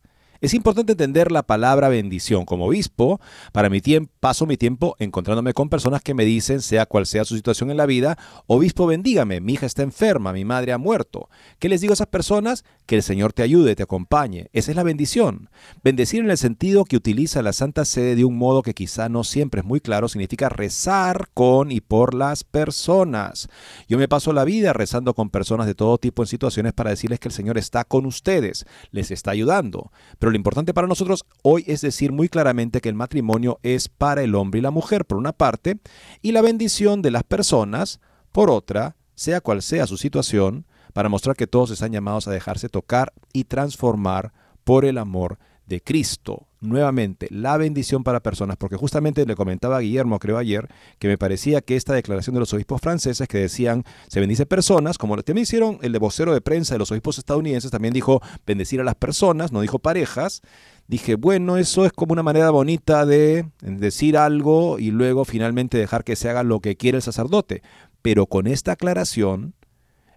[0.45, 2.45] es importante entender la palabra bendición.
[2.45, 3.19] Como obispo,
[3.51, 7.25] para mi tiempo, paso mi tiempo encontrándome con personas que me dicen, sea cual sea
[7.25, 11.29] su situación en la vida, obispo, bendígame, mi hija está enferma, mi madre ha muerto.
[11.59, 12.63] ¿Qué les digo a esas personas?
[12.85, 14.49] Que el Señor te ayude, te acompañe.
[14.53, 15.49] Esa es la bendición.
[15.83, 19.23] Bendecir en el sentido que utiliza la Santa Sede de un modo que quizá no
[19.23, 23.49] siempre es muy claro, significa rezar con y por las personas.
[23.87, 27.19] Yo me paso la vida rezando con personas de todo tipo en situaciones para decirles
[27.19, 29.91] que el Señor está con ustedes, les está ayudando.
[30.19, 34.21] Pero lo importante para nosotros hoy es decir muy claramente que el matrimonio es para
[34.21, 35.79] el hombre y la mujer, por una parte,
[36.21, 38.01] y la bendición de las personas,
[38.33, 42.67] por otra, sea cual sea su situación, para mostrar que todos están llamados a dejarse
[42.67, 44.33] tocar y transformar
[44.65, 46.47] por el amor de Cristo.
[46.65, 50.67] Nuevamente, la bendición para personas, porque justamente le comentaba a Guillermo, creo ayer,
[50.99, 54.97] que me parecía que esta declaración de los obispos franceses que decían se bendice personas,
[54.97, 58.81] como también hicieron el de vocero de prensa de los obispos estadounidenses, también dijo bendecir
[58.81, 60.41] a las personas, no dijo parejas.
[60.87, 66.03] Dije, bueno, eso es como una manera bonita de decir algo y luego finalmente dejar
[66.03, 67.63] que se haga lo que quiere el sacerdote.
[68.03, 69.55] Pero con esta aclaración,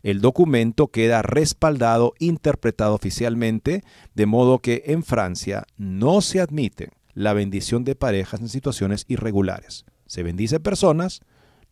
[0.03, 3.83] el documento queda respaldado, interpretado oficialmente,
[4.15, 9.85] de modo que en Francia no se admite la bendición de parejas en situaciones irregulares.
[10.07, 11.21] Se bendice personas,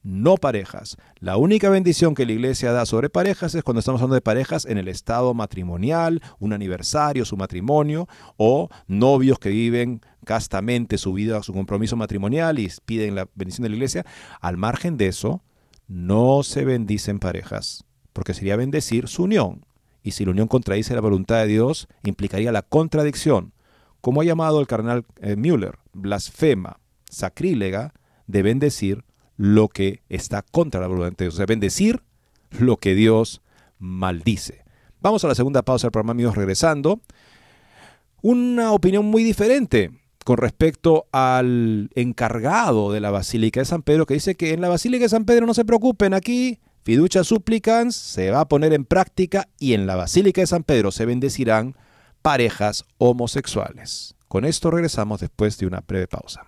[0.03, 0.97] no parejas.
[1.19, 4.67] La única bendición que la iglesia da sobre parejas es cuando estamos hablando de parejas
[4.67, 11.43] en el estado matrimonial, un aniversario, su matrimonio, o novios que viven castamente su vida,
[11.43, 14.07] su compromiso matrimonial y piden la bendición de la iglesia.
[14.41, 15.43] Al margen de eso,
[15.89, 17.86] no se bendicen parejas
[18.17, 19.67] porque sería bendecir su unión.
[20.03, 23.53] Y si la unión contradice la voluntad de Dios, implicaría la contradicción,
[24.01, 27.93] como ha llamado el cardenal eh, Müller, blasfema, sacrílega,
[28.27, 29.05] de bendecir
[29.37, 31.35] lo que está contra la voluntad de Dios.
[31.35, 32.01] O sea, bendecir
[32.59, 33.43] lo que Dios
[33.79, 34.65] maldice.
[35.03, 37.03] Vamos a la segunda pausa del programa, amigos, regresando.
[38.23, 39.91] Una opinión muy diferente
[40.25, 44.71] con respecto al encargado de la Basílica de San Pedro, que dice que en la
[44.71, 48.85] Basílica de San Pedro no se preocupen, aquí Fiducia Supplicans se va a poner en
[48.85, 51.75] práctica y en la Basílica de San Pedro se bendecirán
[52.23, 54.15] parejas homosexuales.
[54.29, 56.43] Con esto regresamos después de una breve pausa.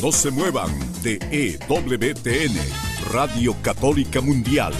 [0.00, 0.70] No se muevan
[1.02, 2.56] de EWTN,
[3.12, 4.72] Radio Católica Mundial.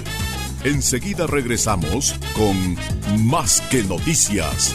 [0.64, 2.78] Enseguida regresamos con
[3.26, 4.74] Más que Noticias.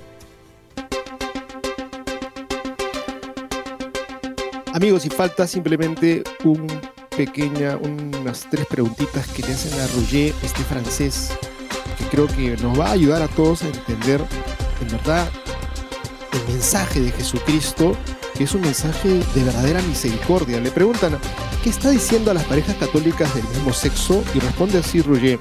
[4.73, 6.65] Amigos, y falta simplemente un
[7.17, 11.31] pequeña, unas tres preguntitas que le hacen a Roger, este francés,
[11.97, 14.21] que creo que nos va a ayudar a todos a entender,
[14.81, 15.29] en verdad,
[16.31, 17.97] el mensaje de Jesucristo,
[18.37, 20.61] que es un mensaje de verdadera misericordia.
[20.61, 21.19] Le preguntan,
[21.63, 24.23] ¿qué está diciendo a las parejas católicas del mismo sexo?
[24.33, 25.37] Y responde así Roger,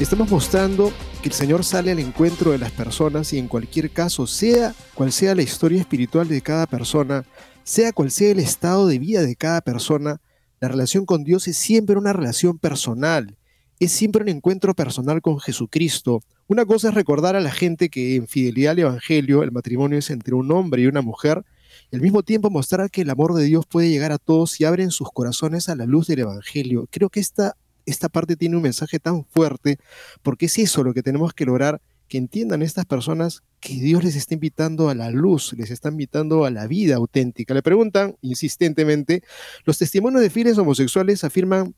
[0.00, 0.92] estamos mostrando
[1.26, 5.10] que el Señor sale al encuentro de las personas y en cualquier caso, sea cual
[5.10, 7.24] sea la historia espiritual de cada persona,
[7.64, 10.20] sea cual sea el estado de vida de cada persona,
[10.60, 13.36] la relación con Dios es siempre una relación personal,
[13.80, 16.22] es siempre un encuentro personal con Jesucristo.
[16.46, 20.10] Una cosa es recordar a la gente que en fidelidad al Evangelio el matrimonio es
[20.10, 21.44] entre un hombre y una mujer,
[21.90, 24.64] y al mismo tiempo mostrar que el amor de Dios puede llegar a todos y
[24.64, 26.86] abren sus corazones a la luz del Evangelio.
[26.92, 27.56] Creo que esta,
[27.86, 29.78] esta parte tiene un mensaje tan fuerte,
[30.22, 34.16] porque es eso lo que tenemos que lograr que entiendan estas personas que Dios les
[34.16, 37.54] está invitando a la luz, les está invitando a la vida auténtica.
[37.54, 39.22] Le preguntan insistentemente,
[39.64, 41.74] los testimonios de fieles homosexuales afirman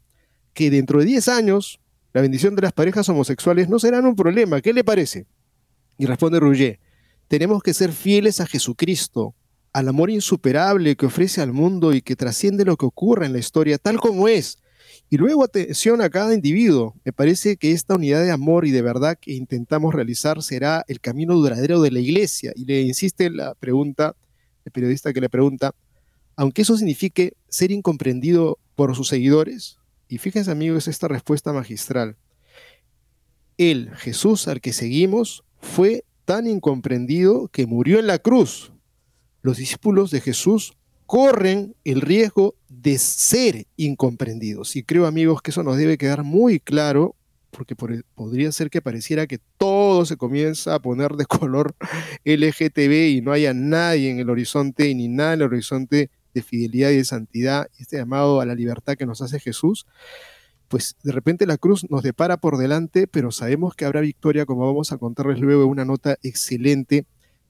[0.53, 1.81] que dentro de 10 años
[2.13, 4.61] la bendición de las parejas homosexuales no serán un problema.
[4.61, 5.27] ¿Qué le parece?
[5.99, 6.81] Y responde Rouget,
[7.29, 9.35] tenemos que ser fieles a Jesucristo,
[9.73, 13.39] al amor insuperable que ofrece al mundo y que trasciende lo que ocurre en la
[13.39, 14.59] historia tal como es
[15.11, 16.95] y luego atención a cada individuo.
[17.05, 21.01] Me parece que esta unidad de amor y de verdad que intentamos realizar será el
[21.01, 22.53] camino duradero de la iglesia.
[22.55, 24.17] Y le insiste la pregunta,
[24.65, 25.75] el periodista que le pregunta,
[26.37, 29.79] aunque eso signifique ser incomprendido por sus seguidores,
[30.11, 32.17] Y fíjense amigos esta respuesta magistral.
[33.59, 38.73] Él, Jesús al que seguimos, fue tan incomprendido que murió en la cruz.
[39.43, 40.78] Los discípulos de Jesús
[41.09, 44.77] corren el riesgo de ser incomprendidos.
[44.77, 47.17] Y creo amigos que eso nos debe quedar muy claro
[47.51, 51.75] porque podría ser que pareciera que todo se comienza a poner de color
[52.27, 56.91] LGTB y no haya nadie en el horizonte ni nada en el horizonte de fidelidad
[56.91, 59.87] y de santidad, este llamado a la libertad que nos hace Jesús,
[60.69, 64.67] pues de repente la cruz nos depara por delante, pero sabemos que habrá victoria, como
[64.67, 67.07] vamos a contarles luego una nota excelente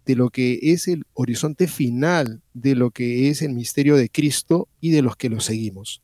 [0.08, 4.66] de lo que es el horizonte final, de lo que es el misterio de Cristo
[4.80, 6.00] y de los que lo seguimos.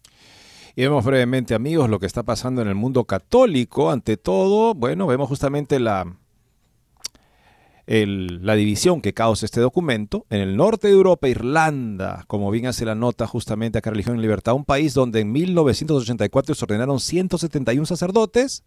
[0.77, 3.91] Y vemos brevemente, amigos, lo que está pasando en el mundo católico.
[3.91, 6.19] Ante todo, bueno, vemos justamente la,
[7.87, 10.27] la división que causa este documento.
[10.29, 14.21] En el norte de Europa, Irlanda, como bien hace la nota justamente acá Religión y
[14.21, 18.65] Libertad, un país donde en 1984 se ordenaron 171 sacerdotes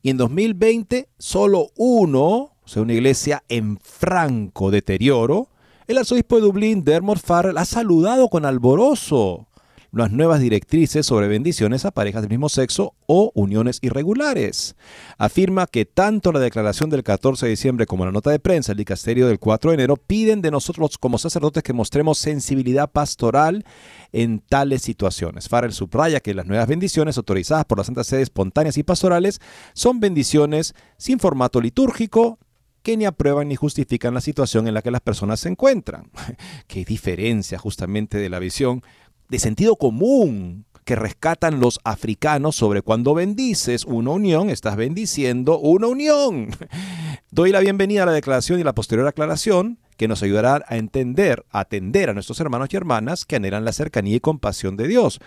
[0.00, 5.48] y en 2020 solo uno, o sea, una iglesia en franco deterioro.
[5.86, 9.46] El arzobispo de Dublín, Dermot Farrell, ha saludado con alborozo
[9.92, 14.76] las nuevas directrices sobre bendiciones a parejas del mismo sexo o uniones irregulares.
[15.16, 18.78] Afirma que tanto la declaración del 14 de diciembre como la nota de prensa del
[18.78, 23.64] dicasterio del 4 de enero piden de nosotros como sacerdotes que mostremos sensibilidad pastoral
[24.12, 25.48] en tales situaciones.
[25.48, 29.40] Farrell subraya que las nuevas bendiciones autorizadas por la Santa Sede espontáneas y pastorales
[29.72, 32.38] son bendiciones sin formato litúrgico,
[32.86, 36.08] que ni aprueban ni justifican la situación en la que las personas se encuentran.
[36.68, 38.80] Qué diferencia justamente de la visión
[39.28, 45.88] de sentido común que rescatan los africanos sobre cuando bendices una unión, estás bendiciendo una
[45.88, 46.50] unión.
[47.32, 51.44] Doy la bienvenida a la declaración y la posterior aclaración que nos ayudará a entender,
[51.50, 55.18] a atender a nuestros hermanos y hermanas que anhelan la cercanía y compasión de Dios.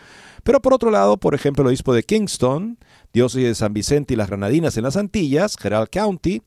[0.43, 2.78] Pero por otro lado, por ejemplo, el obispo de Kingston,
[3.12, 6.41] diócesis de San Vicente y las Granadinas en las Antillas, Gerald County,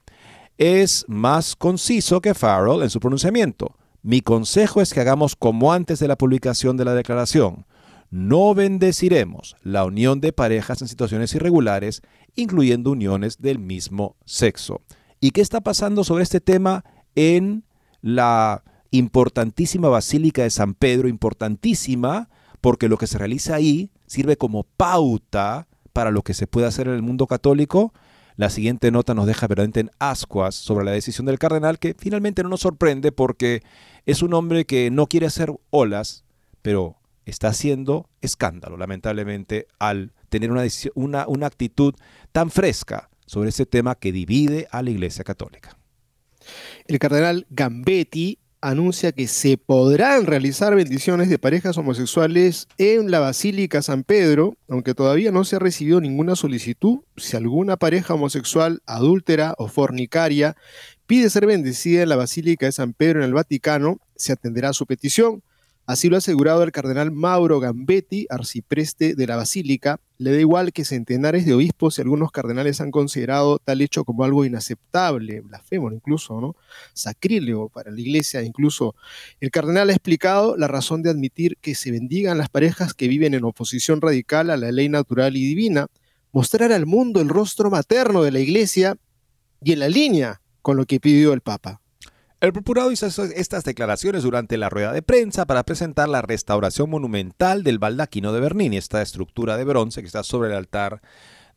[0.62, 3.74] es más conciso que Farrell en su pronunciamiento.
[4.00, 7.66] Mi consejo es que hagamos como antes de la publicación de la declaración.
[8.12, 12.02] No bendeciremos la unión de parejas en situaciones irregulares,
[12.36, 14.82] incluyendo uniones del mismo sexo.
[15.18, 16.84] ¿Y qué está pasando sobre este tema
[17.16, 17.64] en
[18.00, 21.08] la importantísima Basílica de San Pedro?
[21.08, 22.28] Importantísima
[22.60, 26.86] porque lo que se realiza ahí sirve como pauta para lo que se puede hacer
[26.86, 27.92] en el mundo católico
[28.36, 32.42] la siguiente nota nos deja verdaderamente en ascuas sobre la decisión del cardenal, que finalmente
[32.42, 33.62] no nos sorprende porque
[34.06, 36.24] es un hombre que no quiere hacer olas,
[36.62, 40.64] pero está haciendo escándalo, lamentablemente, al tener una,
[40.94, 41.94] una, una actitud
[42.32, 45.76] tan fresca sobre ese tema que divide a la Iglesia Católica.
[46.86, 53.82] El cardenal Gambetti anuncia que se podrán realizar bendiciones de parejas homosexuales en la Basílica
[53.82, 57.00] San Pedro, aunque todavía no se ha recibido ninguna solicitud.
[57.16, 60.56] Si alguna pareja homosexual adúltera o fornicaria
[61.06, 64.86] pide ser bendecida en la Basílica de San Pedro en el Vaticano, se atenderá su
[64.86, 65.42] petición.
[65.84, 69.98] Así lo ha asegurado el cardenal Mauro Gambetti, arcipreste de la Basílica.
[70.16, 74.22] Le da igual que centenares de obispos y algunos cardenales han considerado tal hecho como
[74.22, 76.54] algo inaceptable, blasfemo incluso, ¿no?
[76.94, 78.94] Sacrílego para la iglesia incluso.
[79.40, 83.34] El cardenal ha explicado la razón de admitir que se bendigan las parejas que viven
[83.34, 85.88] en oposición radical a la ley natural y divina,
[86.30, 88.96] mostrar al mundo el rostro materno de la iglesia
[89.60, 91.81] y en la línea con lo que pidió el Papa.
[92.42, 97.62] El procurado hizo estas declaraciones durante la rueda de prensa para presentar la restauración monumental
[97.62, 101.02] del baldaquino de Bernini, esta estructura de bronce que está sobre el altar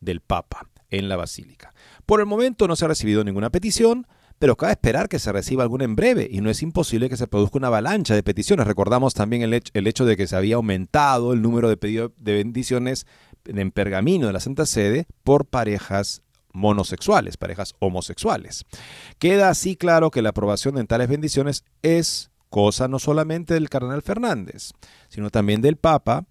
[0.00, 1.74] del Papa en la basílica.
[2.06, 4.06] Por el momento no se ha recibido ninguna petición,
[4.38, 7.26] pero cabe esperar que se reciba alguna en breve y no es imposible que se
[7.26, 8.68] produzca una avalancha de peticiones.
[8.68, 12.12] Recordamos también el hecho, el hecho de que se había aumentado el número de pedidos
[12.16, 13.08] de bendiciones
[13.44, 16.22] en pergamino de la Santa Sede por parejas
[16.56, 18.64] monosexuales, parejas homosexuales.
[19.18, 24.02] Queda así claro que la aprobación de tales bendiciones es cosa no solamente del cardenal
[24.02, 24.72] Fernández,
[25.08, 26.24] sino también del Papa,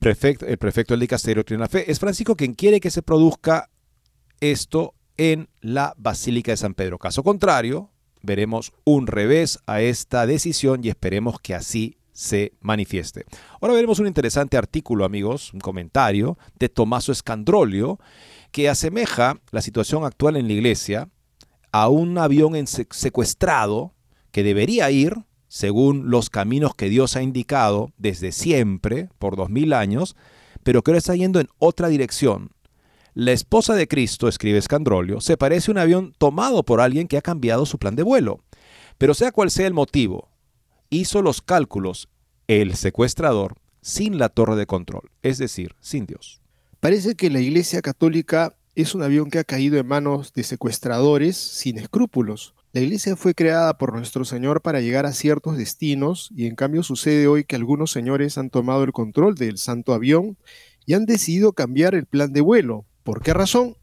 [0.00, 1.90] el prefecto del dicasterio de la Fe.
[1.90, 3.68] Es Francisco quien quiere que se produzca
[4.40, 6.98] esto en la Basílica de San Pedro.
[6.98, 7.90] Caso contrario,
[8.22, 13.24] veremos un revés a esta decisión y esperemos que así se manifieste.
[13.60, 17.98] Ahora veremos un interesante artículo, amigos, un comentario de Tomaso Escandrolio,
[18.52, 21.08] que asemeja la situación actual en la iglesia
[21.72, 23.94] a un avión secuestrado
[24.30, 29.72] que debería ir, según los caminos que Dios ha indicado desde siempre, por dos mil
[29.72, 30.16] años,
[30.62, 32.50] pero que ahora está yendo en otra dirección.
[33.14, 37.18] La esposa de Cristo, escribe Escandrolio, se parece a un avión tomado por alguien que
[37.18, 38.40] ha cambiado su plan de vuelo.
[38.98, 40.30] Pero sea cual sea el motivo,
[40.88, 42.08] hizo los cálculos
[42.46, 46.41] el secuestrador sin la torre de control, es decir, sin Dios.
[46.82, 51.36] Parece que la Iglesia Católica es un avión que ha caído en manos de secuestradores
[51.36, 52.56] sin escrúpulos.
[52.72, 56.82] La iglesia fue creada por nuestro Señor para llegar a ciertos destinos y en cambio
[56.82, 60.36] sucede hoy que algunos señores han tomado el control del santo avión
[60.84, 62.84] y han decidido cambiar el plan de vuelo.
[63.04, 63.76] ¿Por qué razón?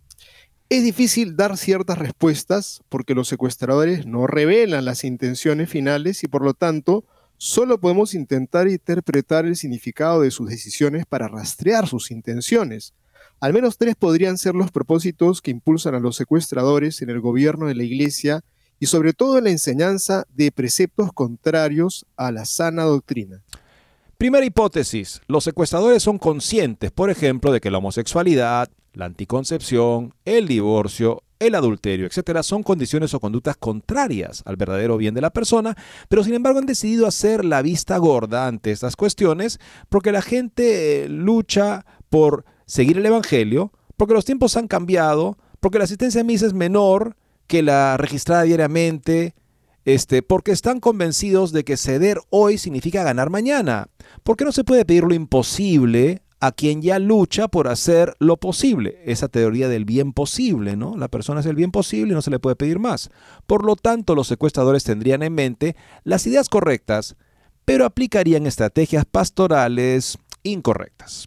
[0.67, 6.43] Es difícil dar ciertas respuestas porque los secuestradores no revelan las intenciones finales y por
[6.43, 7.05] lo tanto
[7.39, 12.93] solo podemos intentar interpretar el significado de sus decisiones para rastrear sus intenciones.
[13.39, 17.67] Al menos tres podrían ser los propósitos que impulsan a los secuestradores en el gobierno
[17.67, 18.41] de la Iglesia
[18.77, 23.41] y sobre todo en la enseñanza de preceptos contrarios a la sana doctrina.
[24.17, 30.45] Primera hipótesis, los secuestradores son conscientes, por ejemplo, de que la homosexualidad, la anticoncepción, el
[30.45, 35.75] divorcio, el adulterio, etcétera, son condiciones o conductas contrarias al verdadero bien de la persona,
[36.09, 41.05] pero sin embargo han decidido hacer la vista gorda ante estas cuestiones porque la gente
[41.05, 46.25] eh, lucha por seguir el evangelio, porque los tiempos han cambiado, porque la asistencia a
[46.25, 47.15] misa es menor
[47.47, 49.33] que la registrada diariamente,
[49.85, 53.87] este, porque están convencidos de que ceder hoy significa ganar mañana.
[54.23, 58.37] ¿Por qué no se puede pedir lo imposible a quien ya lucha por hacer lo
[58.37, 59.01] posible?
[59.05, 60.95] Esa teoría del bien posible, ¿no?
[60.97, 63.09] La persona es el bien posible y no se le puede pedir más.
[63.45, 67.15] Por lo tanto, los secuestradores tendrían en mente las ideas correctas,
[67.65, 71.25] pero aplicarían estrategias pastorales incorrectas.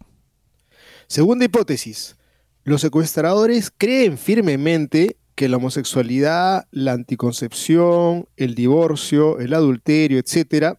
[1.07, 2.17] Segunda hipótesis.
[2.65, 10.79] Los secuestradores creen firmemente que la homosexualidad, la anticoncepción, el divorcio, el adulterio, etcétera,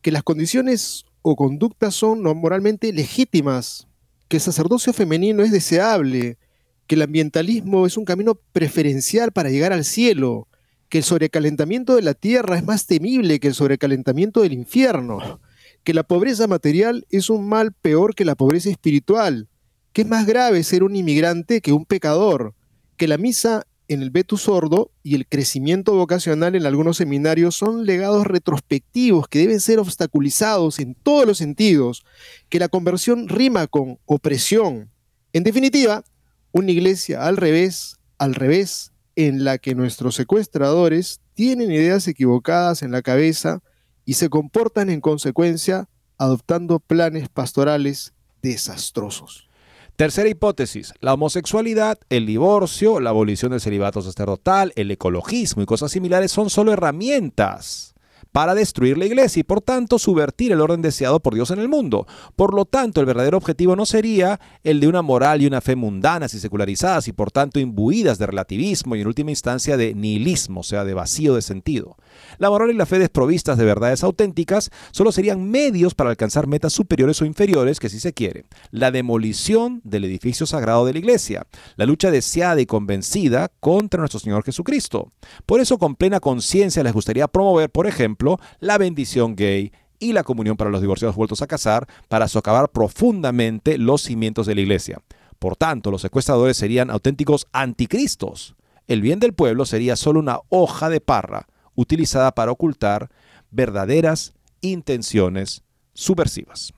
[0.00, 3.86] que las condiciones o conductas son moralmente legítimas,
[4.28, 6.38] que el sacerdocio femenino es deseable,
[6.86, 10.48] que el ambientalismo es un camino preferencial para llegar al cielo,
[10.88, 15.40] que el sobrecalentamiento de la tierra es más temible que el sobrecalentamiento del infierno,
[15.84, 19.48] que la pobreza material es un mal peor que la pobreza espiritual,
[19.92, 22.54] que es más grave ser un inmigrante que un pecador,
[22.96, 27.84] que la misa en el Betu Sordo y el crecimiento vocacional en algunos seminarios son
[27.84, 32.04] legados retrospectivos que deben ser obstaculizados en todos los sentidos,
[32.48, 34.90] que la conversión rima con opresión.
[35.32, 36.04] En definitiva,
[36.52, 42.92] una iglesia al revés, al revés, en la que nuestros secuestradores tienen ideas equivocadas en
[42.92, 43.60] la cabeza
[44.06, 49.48] y se comportan en consecuencia adoptando planes pastorales desastrosos.
[49.96, 55.92] Tercera hipótesis, la homosexualidad, el divorcio, la abolición del celibato sacerdotal, el ecologismo y cosas
[55.92, 57.91] similares son solo herramientas
[58.32, 61.68] para destruir la iglesia y por tanto subvertir el orden deseado por Dios en el
[61.68, 62.06] mundo.
[62.34, 65.76] Por lo tanto, el verdadero objetivo no sería el de una moral y una fe
[65.76, 70.60] mundanas y secularizadas y por tanto imbuidas de relativismo y en última instancia de nihilismo,
[70.60, 71.96] o sea, de vacío de sentido.
[72.38, 76.72] La moral y la fe desprovistas de verdades auténticas solo serían medios para alcanzar metas
[76.72, 78.44] superiores o inferiores que si se quiere.
[78.70, 84.20] La demolición del edificio sagrado de la iglesia, la lucha deseada y convencida contra nuestro
[84.20, 85.10] Señor Jesucristo.
[85.44, 88.21] Por eso con plena conciencia les gustaría promover, por ejemplo,
[88.60, 93.78] la bendición gay y la comunión para los divorciados vueltos a casar para socavar profundamente
[93.78, 95.00] los cimientos de la iglesia.
[95.38, 98.54] Por tanto, los secuestradores serían auténticos anticristos.
[98.88, 103.10] El bien del pueblo sería solo una hoja de parra utilizada para ocultar
[103.50, 105.62] verdaderas intenciones
[105.94, 106.72] subversivas.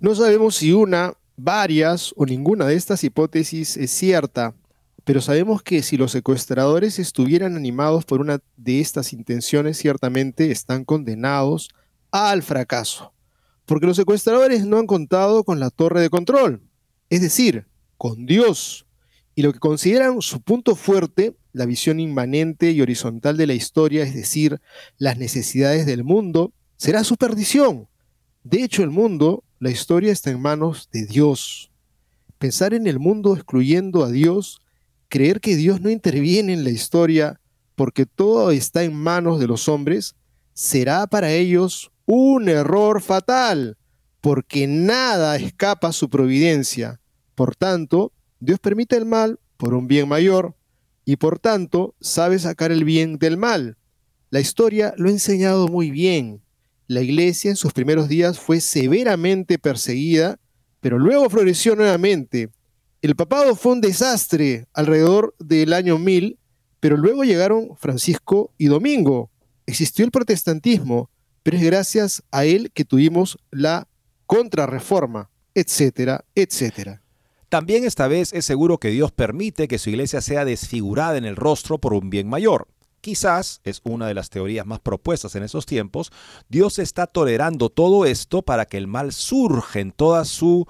[0.00, 4.54] No sabemos si una, varias o ninguna de estas hipótesis es cierta,
[5.04, 10.84] pero sabemos que si los secuestradores estuvieran animados por una de estas intenciones, ciertamente están
[10.84, 11.68] condenados
[12.10, 13.12] al fracaso.
[13.66, 16.62] Porque los secuestradores no han contado con la torre de control,
[17.10, 17.66] es decir,
[17.98, 18.86] con Dios.
[19.34, 24.04] Y lo que consideran su punto fuerte, la visión inmanente y horizontal de la historia,
[24.04, 24.60] es decir,
[24.96, 27.88] las necesidades del mundo, será su perdición.
[28.42, 31.70] De hecho, el mundo, la historia está en manos de Dios.
[32.38, 34.60] Pensar en el mundo excluyendo a Dios
[35.14, 37.40] creer que Dios no interviene en la historia
[37.76, 40.16] porque todo está en manos de los hombres,
[40.54, 43.78] será para ellos un error fatal,
[44.20, 47.00] porque nada escapa a su providencia.
[47.36, 48.10] Por tanto,
[48.40, 50.56] Dios permite el mal por un bien mayor,
[51.04, 53.76] y por tanto sabe sacar el bien del mal.
[54.30, 56.42] La historia lo ha enseñado muy bien.
[56.88, 60.40] La iglesia en sus primeros días fue severamente perseguida,
[60.80, 62.50] pero luego floreció nuevamente
[63.04, 66.38] el papado fue un desastre alrededor del año 1000,
[66.80, 69.30] pero luego llegaron Francisco y Domingo.
[69.66, 71.10] Existió el protestantismo,
[71.42, 73.88] pero es gracias a él que tuvimos la
[74.24, 77.02] contrarreforma, etcétera, etcétera.
[77.50, 81.36] También esta vez es seguro que Dios permite que su iglesia sea desfigurada en el
[81.36, 82.68] rostro por un bien mayor.
[83.02, 86.10] Quizás, es una de las teorías más propuestas en esos tiempos,
[86.48, 90.66] Dios está tolerando todo esto para que el mal surja en toda su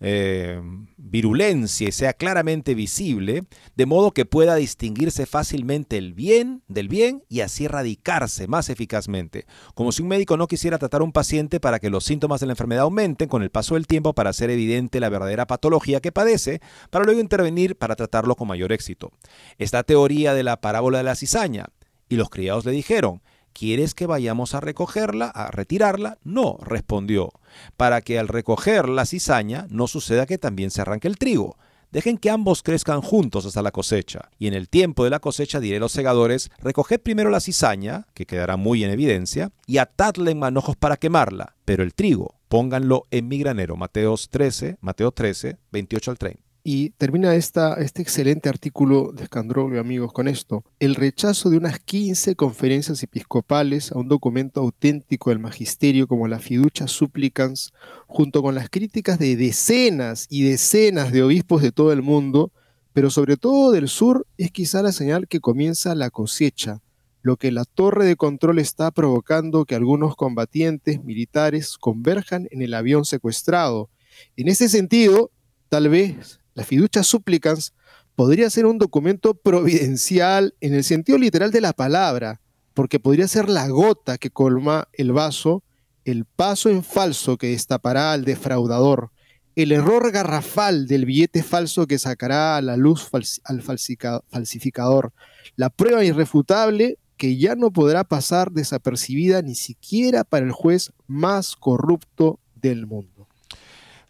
[0.00, 0.60] eh,
[0.96, 3.44] virulencia y sea claramente visible,
[3.74, 9.46] de modo que pueda distinguirse fácilmente el bien del bien y así erradicarse más eficazmente.
[9.74, 12.46] Como si un médico no quisiera tratar a un paciente para que los síntomas de
[12.46, 16.12] la enfermedad aumenten con el paso del tiempo para hacer evidente la verdadera patología que
[16.12, 19.12] padece, para luego intervenir para tratarlo con mayor éxito.
[19.58, 21.66] Esta teoría de la parábola de la cizaña.
[22.10, 23.20] Y los criados le dijeron,
[23.58, 26.18] ¿Quieres que vayamos a recogerla, a retirarla?
[26.22, 27.32] No, respondió,
[27.76, 31.56] para que al recoger la cizaña no suceda que también se arranque el trigo.
[31.90, 35.58] Dejen que ambos crezcan juntos hasta la cosecha, y en el tiempo de la cosecha
[35.58, 40.30] diré a los segadores, recoged primero la cizaña, que quedará muy en evidencia, y atadla
[40.30, 43.74] en manojos para quemarla, pero el trigo, pónganlo en mi granero.
[43.74, 46.47] Mateos 13, Mateo 13, 28 al 30.
[46.70, 50.64] Y termina esta, este excelente artículo de Scandrolio, amigos, con esto.
[50.78, 56.40] El rechazo de unas 15 conferencias episcopales a un documento auténtico del magisterio como la
[56.40, 57.72] Fiducia Supplicans,
[58.06, 62.52] junto con las críticas de decenas y decenas de obispos de todo el mundo,
[62.92, 66.82] pero sobre todo del sur, es quizá la señal que comienza la cosecha,
[67.22, 72.74] lo que la torre de control está provocando que algunos combatientes militares converjan en el
[72.74, 73.88] avión secuestrado.
[74.36, 75.30] En ese sentido,
[75.70, 77.72] tal vez la fiducia supplicans
[78.16, 82.40] podría ser un documento providencial en el sentido literal de la palabra,
[82.74, 85.62] porque podría ser la gota que colma el vaso,
[86.04, 89.12] el paso en falso que destapará al defraudador,
[89.54, 93.08] el error garrafal del billete falso que sacará a la luz
[93.44, 95.12] al falsificador,
[95.54, 101.54] la prueba irrefutable que ya no podrá pasar desapercibida ni siquiera para el juez más
[101.54, 103.17] corrupto del mundo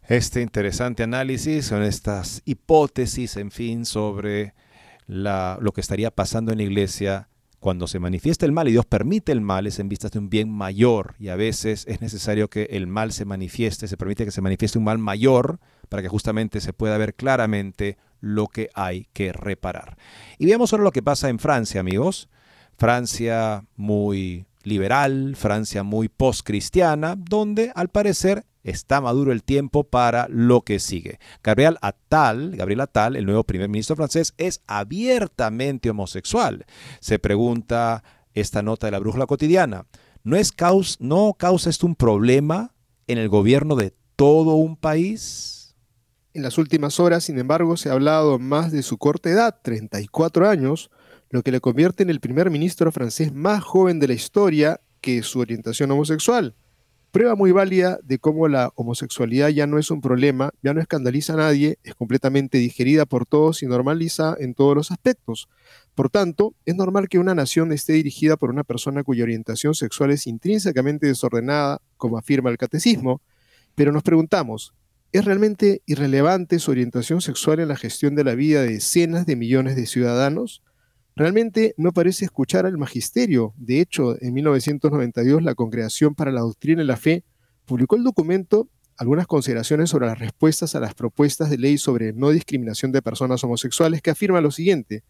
[0.09, 4.55] este interesante análisis, son estas hipótesis, en fin, sobre
[5.07, 7.29] lo que estaría pasando en la iglesia
[7.61, 10.31] cuando se manifiesta el mal y Dios permite el mal, es en vistas de un
[10.31, 14.31] bien mayor y a veces es necesario que el mal se manifieste, se permite que
[14.31, 19.09] se manifieste un mal mayor para que justamente se pueda ver claramente lo que hay
[19.13, 19.99] que reparar.
[20.39, 22.29] Y veamos ahora lo que pasa en Francia, amigos.
[22.79, 30.63] Francia muy liberal, Francia muy post-cristiana, donde al parecer está maduro el tiempo para lo
[30.63, 31.19] que sigue.
[31.43, 36.67] Gabriel Attal, Gabriel Attal, el nuevo primer ministro francés, es abiertamente homosexual.
[37.01, 38.03] Se pregunta
[38.35, 39.87] esta nota de la brújula cotidiana.
[40.25, 40.55] ¿No, es
[41.01, 42.75] ¿No causa esto un problema
[43.07, 45.75] en el gobierno de todo un país?
[46.35, 50.49] En las últimas horas, sin embargo, se ha hablado más de su corta edad, 34
[50.49, 50.91] años,
[51.31, 55.23] lo que le convierte en el primer ministro francés más joven de la historia que
[55.23, 56.55] su orientación homosexual.
[57.11, 61.33] Prueba muy válida de cómo la homosexualidad ya no es un problema, ya no escandaliza
[61.33, 65.49] a nadie, es completamente digerida por todos y normaliza en todos los aspectos.
[65.95, 70.11] Por tanto, es normal que una nación esté dirigida por una persona cuya orientación sexual
[70.11, 73.23] es intrínsecamente desordenada, como afirma el catecismo,
[73.75, 74.75] pero nos preguntamos,
[75.13, 79.37] ¿es realmente irrelevante su orientación sexual en la gestión de la vida de decenas de
[79.37, 80.63] millones de ciudadanos?
[81.19, 83.53] Realmente no parece escuchar al magisterio.
[83.57, 87.25] De hecho, en 1992 la Congregación para la Doctrina y la Fe
[87.65, 92.31] publicó el documento algunas consideraciones sobre las respuestas a las propuestas de ley sobre no
[92.31, 95.03] discriminación de personas homosexuales que afirma lo siguiente.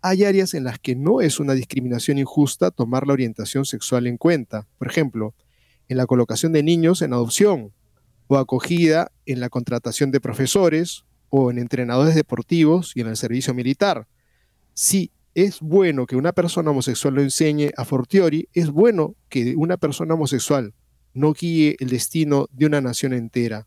[0.00, 4.16] Hay áreas en las que no es una discriminación injusta tomar la orientación sexual en
[4.16, 4.66] cuenta.
[4.78, 5.34] Por ejemplo,
[5.86, 7.74] en la colocación de niños en adopción
[8.26, 13.52] o acogida en la contratación de profesores o en entrenadores deportivos y en el servicio
[13.52, 14.06] militar.
[14.72, 19.76] Sí, es bueno que una persona homosexual lo enseñe a fortiori, es bueno que una
[19.76, 20.74] persona homosexual
[21.14, 23.66] no guíe el destino de una nación entera.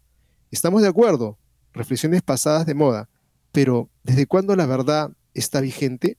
[0.51, 1.37] Estamos de acuerdo,
[1.73, 3.09] reflexiones pasadas de moda,
[3.51, 6.17] pero ¿desde cuándo la verdad está vigente?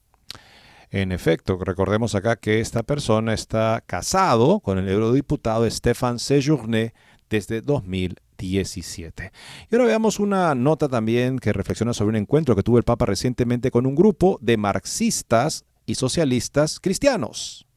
[0.89, 6.93] En efecto, recordemos acá que esta persona está casado con el eurodiputado Stéphane Séjourné
[7.29, 9.31] desde 2000 17.
[9.69, 13.05] Y ahora veamos una nota también que reflexiona sobre un encuentro que tuvo el Papa
[13.05, 17.67] recientemente con un grupo de marxistas y socialistas cristianos.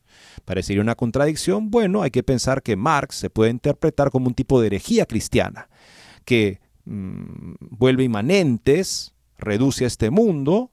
[0.45, 1.71] Parecería una contradicción.
[1.71, 5.69] Bueno, hay que pensar que Marx se puede interpretar como un tipo de herejía cristiana,
[6.25, 10.71] que mm, vuelve inmanentes, reduce a este mundo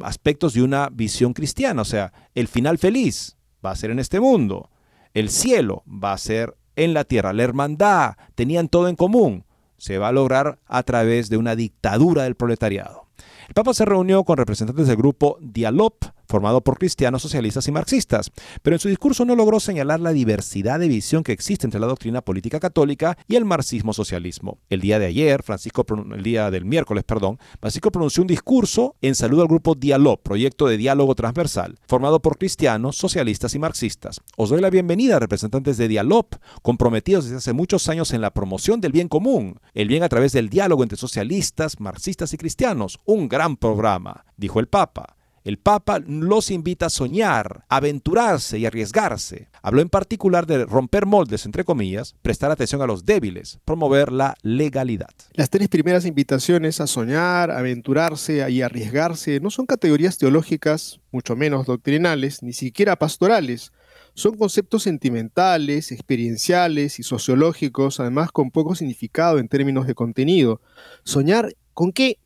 [0.00, 1.82] aspectos de una visión cristiana.
[1.82, 4.70] O sea, el final feliz va a ser en este mundo.
[5.14, 7.32] El cielo va a ser en la tierra.
[7.32, 9.44] La hermandad tenían todo en común.
[9.76, 13.08] Se va a lograr a través de una dictadura del proletariado.
[13.48, 15.94] El Papa se reunió con representantes del grupo Dialog
[16.32, 20.80] formado por cristianos, socialistas y marxistas, pero en su discurso no logró señalar la diversidad
[20.80, 24.56] de visión que existe entre la doctrina política católica y el marxismo-socialismo.
[24.70, 29.14] El día de ayer, Francisco, el día del miércoles, perdón, Francisco pronunció un discurso en
[29.14, 34.22] saludo al grupo Dialog, proyecto de diálogo transversal, formado por cristianos, socialistas y marxistas.
[34.38, 36.28] Os doy la bienvenida, representantes de Dialog,
[36.62, 40.32] comprometidos desde hace muchos años en la promoción del bien común, el bien a través
[40.32, 43.00] del diálogo entre socialistas, marxistas y cristianos.
[43.04, 45.16] Un gran programa, dijo el Papa.
[45.44, 49.48] El Papa los invita a soñar, aventurarse y arriesgarse.
[49.60, 54.36] Habló en particular de romper moldes, entre comillas, prestar atención a los débiles, promover la
[54.42, 55.10] legalidad.
[55.32, 61.66] Las tres primeras invitaciones a soñar, aventurarse y arriesgarse no son categorías teológicas, mucho menos
[61.66, 63.72] doctrinales, ni siquiera pastorales.
[64.14, 70.60] Son conceptos sentimentales, experienciales y sociológicos, además con poco significado en términos de contenido.
[71.02, 72.18] Soñar con qué?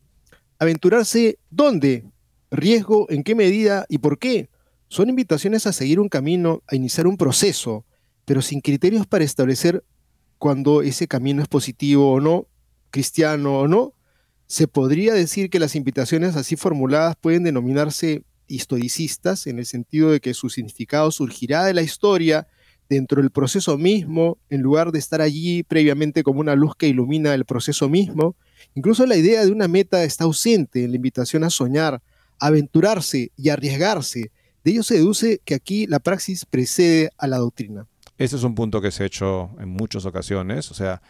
[0.58, 2.04] Aventurarse dónde?
[2.56, 4.48] Riesgo, en qué medida y por qué.
[4.88, 7.84] Son invitaciones a seguir un camino, a iniciar un proceso,
[8.24, 9.84] pero sin criterios para establecer
[10.38, 12.46] cuando ese camino es positivo o no,
[12.90, 13.94] cristiano o no.
[14.46, 20.20] Se podría decir que las invitaciones así formuladas pueden denominarse historicistas, en el sentido de
[20.20, 22.46] que su significado surgirá de la historia
[22.88, 27.34] dentro del proceso mismo, en lugar de estar allí previamente como una luz que ilumina
[27.34, 28.36] el proceso mismo.
[28.74, 32.00] Incluso la idea de una meta está ausente en la invitación a soñar,
[32.38, 34.30] aventurarse y arriesgarse.
[34.64, 37.86] De ello se deduce que aquí la praxis precede a la doctrina.
[38.18, 40.70] Ese es un punto que se ha hecho en muchas ocasiones.
[40.70, 41.02] O sea,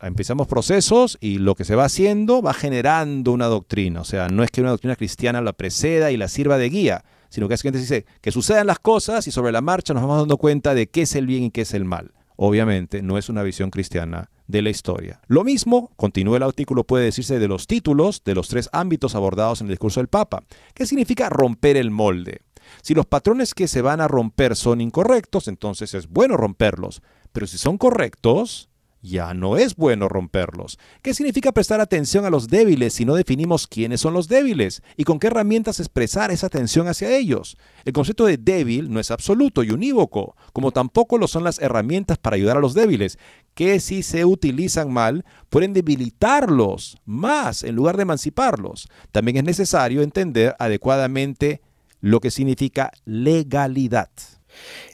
[0.00, 4.00] empezamos procesos y lo que se va haciendo va generando una doctrina.
[4.00, 7.04] O sea, no es que una doctrina cristiana la preceda y la sirva de guía,
[7.28, 10.38] sino que que dice que sucedan las cosas y sobre la marcha nos vamos dando
[10.38, 12.12] cuenta de qué es el bien y qué es el mal.
[12.36, 15.20] Obviamente no es una visión cristiana de la historia.
[15.26, 19.60] Lo mismo, continúa el artículo, puede decirse de los títulos de los tres ámbitos abordados
[19.60, 20.42] en el discurso del Papa.
[20.74, 22.42] ¿Qué significa romper el molde?
[22.82, 27.02] Si los patrones que se van a romper son incorrectos, entonces es bueno romperlos.
[27.32, 28.70] Pero si son correctos,
[29.02, 30.78] ya no es bueno romperlos.
[31.02, 35.04] ¿Qué significa prestar atención a los débiles si no definimos quiénes son los débiles y
[35.04, 37.56] con qué herramientas expresar esa atención hacia ellos?
[37.84, 42.18] El concepto de débil no es absoluto y unívoco, como tampoco lo son las herramientas
[42.18, 43.18] para ayudar a los débiles,
[43.54, 48.88] que si se utilizan mal pueden debilitarlos más en lugar de emanciparlos.
[49.12, 51.60] También es necesario entender adecuadamente
[52.00, 54.10] lo que significa legalidad.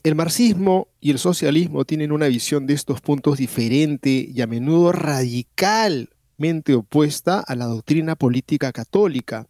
[0.02, 4.92] El marxismo y el socialismo tienen una visión de estos puntos diferente y a menudo
[4.92, 9.46] radicalmente opuesta a la doctrina política católica.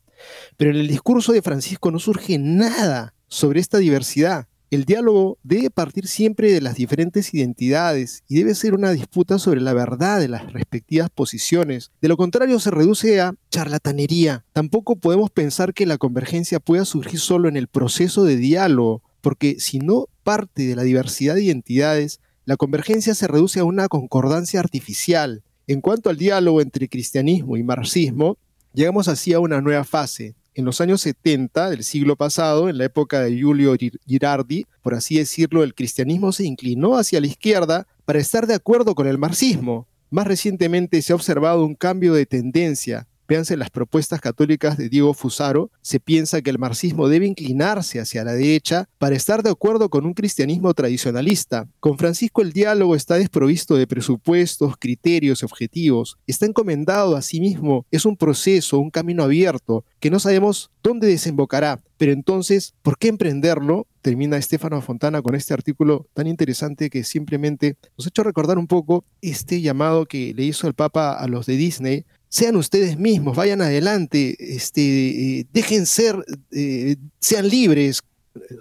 [0.56, 4.48] Pero en el discurso de Francisco no surge nada sobre esta diversidad.
[4.70, 9.60] El diálogo debe partir siempre de las diferentes identidades y debe ser una disputa sobre
[9.60, 11.92] la verdad de las respectivas posiciones.
[12.02, 14.44] De lo contrario se reduce a charlatanería.
[14.52, 19.58] Tampoco podemos pensar que la convergencia pueda surgir solo en el proceso de diálogo porque
[19.58, 24.60] si no parte de la diversidad de identidades, la convergencia se reduce a una concordancia
[24.60, 25.42] artificial.
[25.66, 28.38] En cuanto al diálogo entre cristianismo y marxismo,
[28.72, 30.36] llegamos así a una nueva fase.
[30.56, 33.76] En los años 70 del siglo pasado, en la época de Giulio
[34.06, 38.94] Girardi, por así decirlo, el cristianismo se inclinó hacia la izquierda para estar de acuerdo
[38.94, 39.86] con el marxismo.
[40.08, 45.12] Más recientemente se ha observado un cambio de tendencia, Véanse las propuestas católicas de Diego
[45.12, 49.88] Fusaro, se piensa que el marxismo debe inclinarse hacia la derecha para estar de acuerdo
[49.88, 51.68] con un cristianismo tradicionalista.
[51.80, 56.18] Con Francisco el diálogo está desprovisto de presupuestos, criterios y objetivos.
[56.26, 57.84] Está encomendado a sí mismo.
[57.90, 61.82] Es un proceso, un camino abierto, que no sabemos dónde desembocará.
[61.98, 63.86] Pero entonces, ¿por qué emprenderlo?
[64.02, 68.66] Termina Estefano Fontana con este artículo tan interesante que simplemente nos ha hecho recordar un
[68.66, 72.04] poco este llamado que le hizo el Papa a los de Disney
[72.36, 78.02] sean ustedes mismos, vayan adelante, este, dejen ser, eh, sean libres.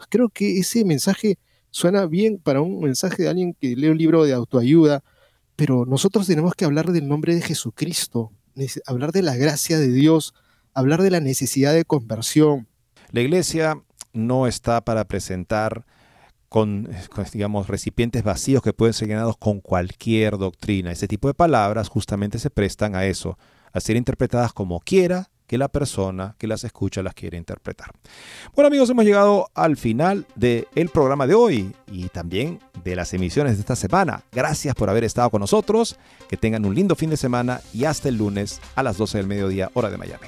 [0.08, 1.38] Creo que ese mensaje
[1.72, 5.04] suena bien para un mensaje de alguien que lee un libro de autoayuda,
[5.58, 8.32] pero nosotros tenemos que hablar del nombre de Jesucristo,
[8.86, 10.34] hablar de la gracia de Dios,
[10.74, 12.70] hablar de la necesidad de conversión.
[13.12, 15.86] La iglesia no está para presentar
[16.48, 16.90] con,
[17.34, 20.94] digamos, recipientes vacíos que pueden ser llenados con cualquier doctrina.
[20.94, 23.38] Ese tipo de palabras justamente se prestan a eso,
[23.76, 27.92] a ser interpretadas como quiera que la persona que las escucha las quiere interpretar.
[28.56, 33.56] Bueno amigos, hemos llegado al final del programa de hoy y también de las emisiones
[33.56, 34.24] de esta semana.
[34.32, 35.98] Gracias por haber estado con nosotros,
[36.28, 39.28] que tengan un lindo fin de semana y hasta el lunes a las 12 del
[39.28, 40.28] mediodía hora de Miami.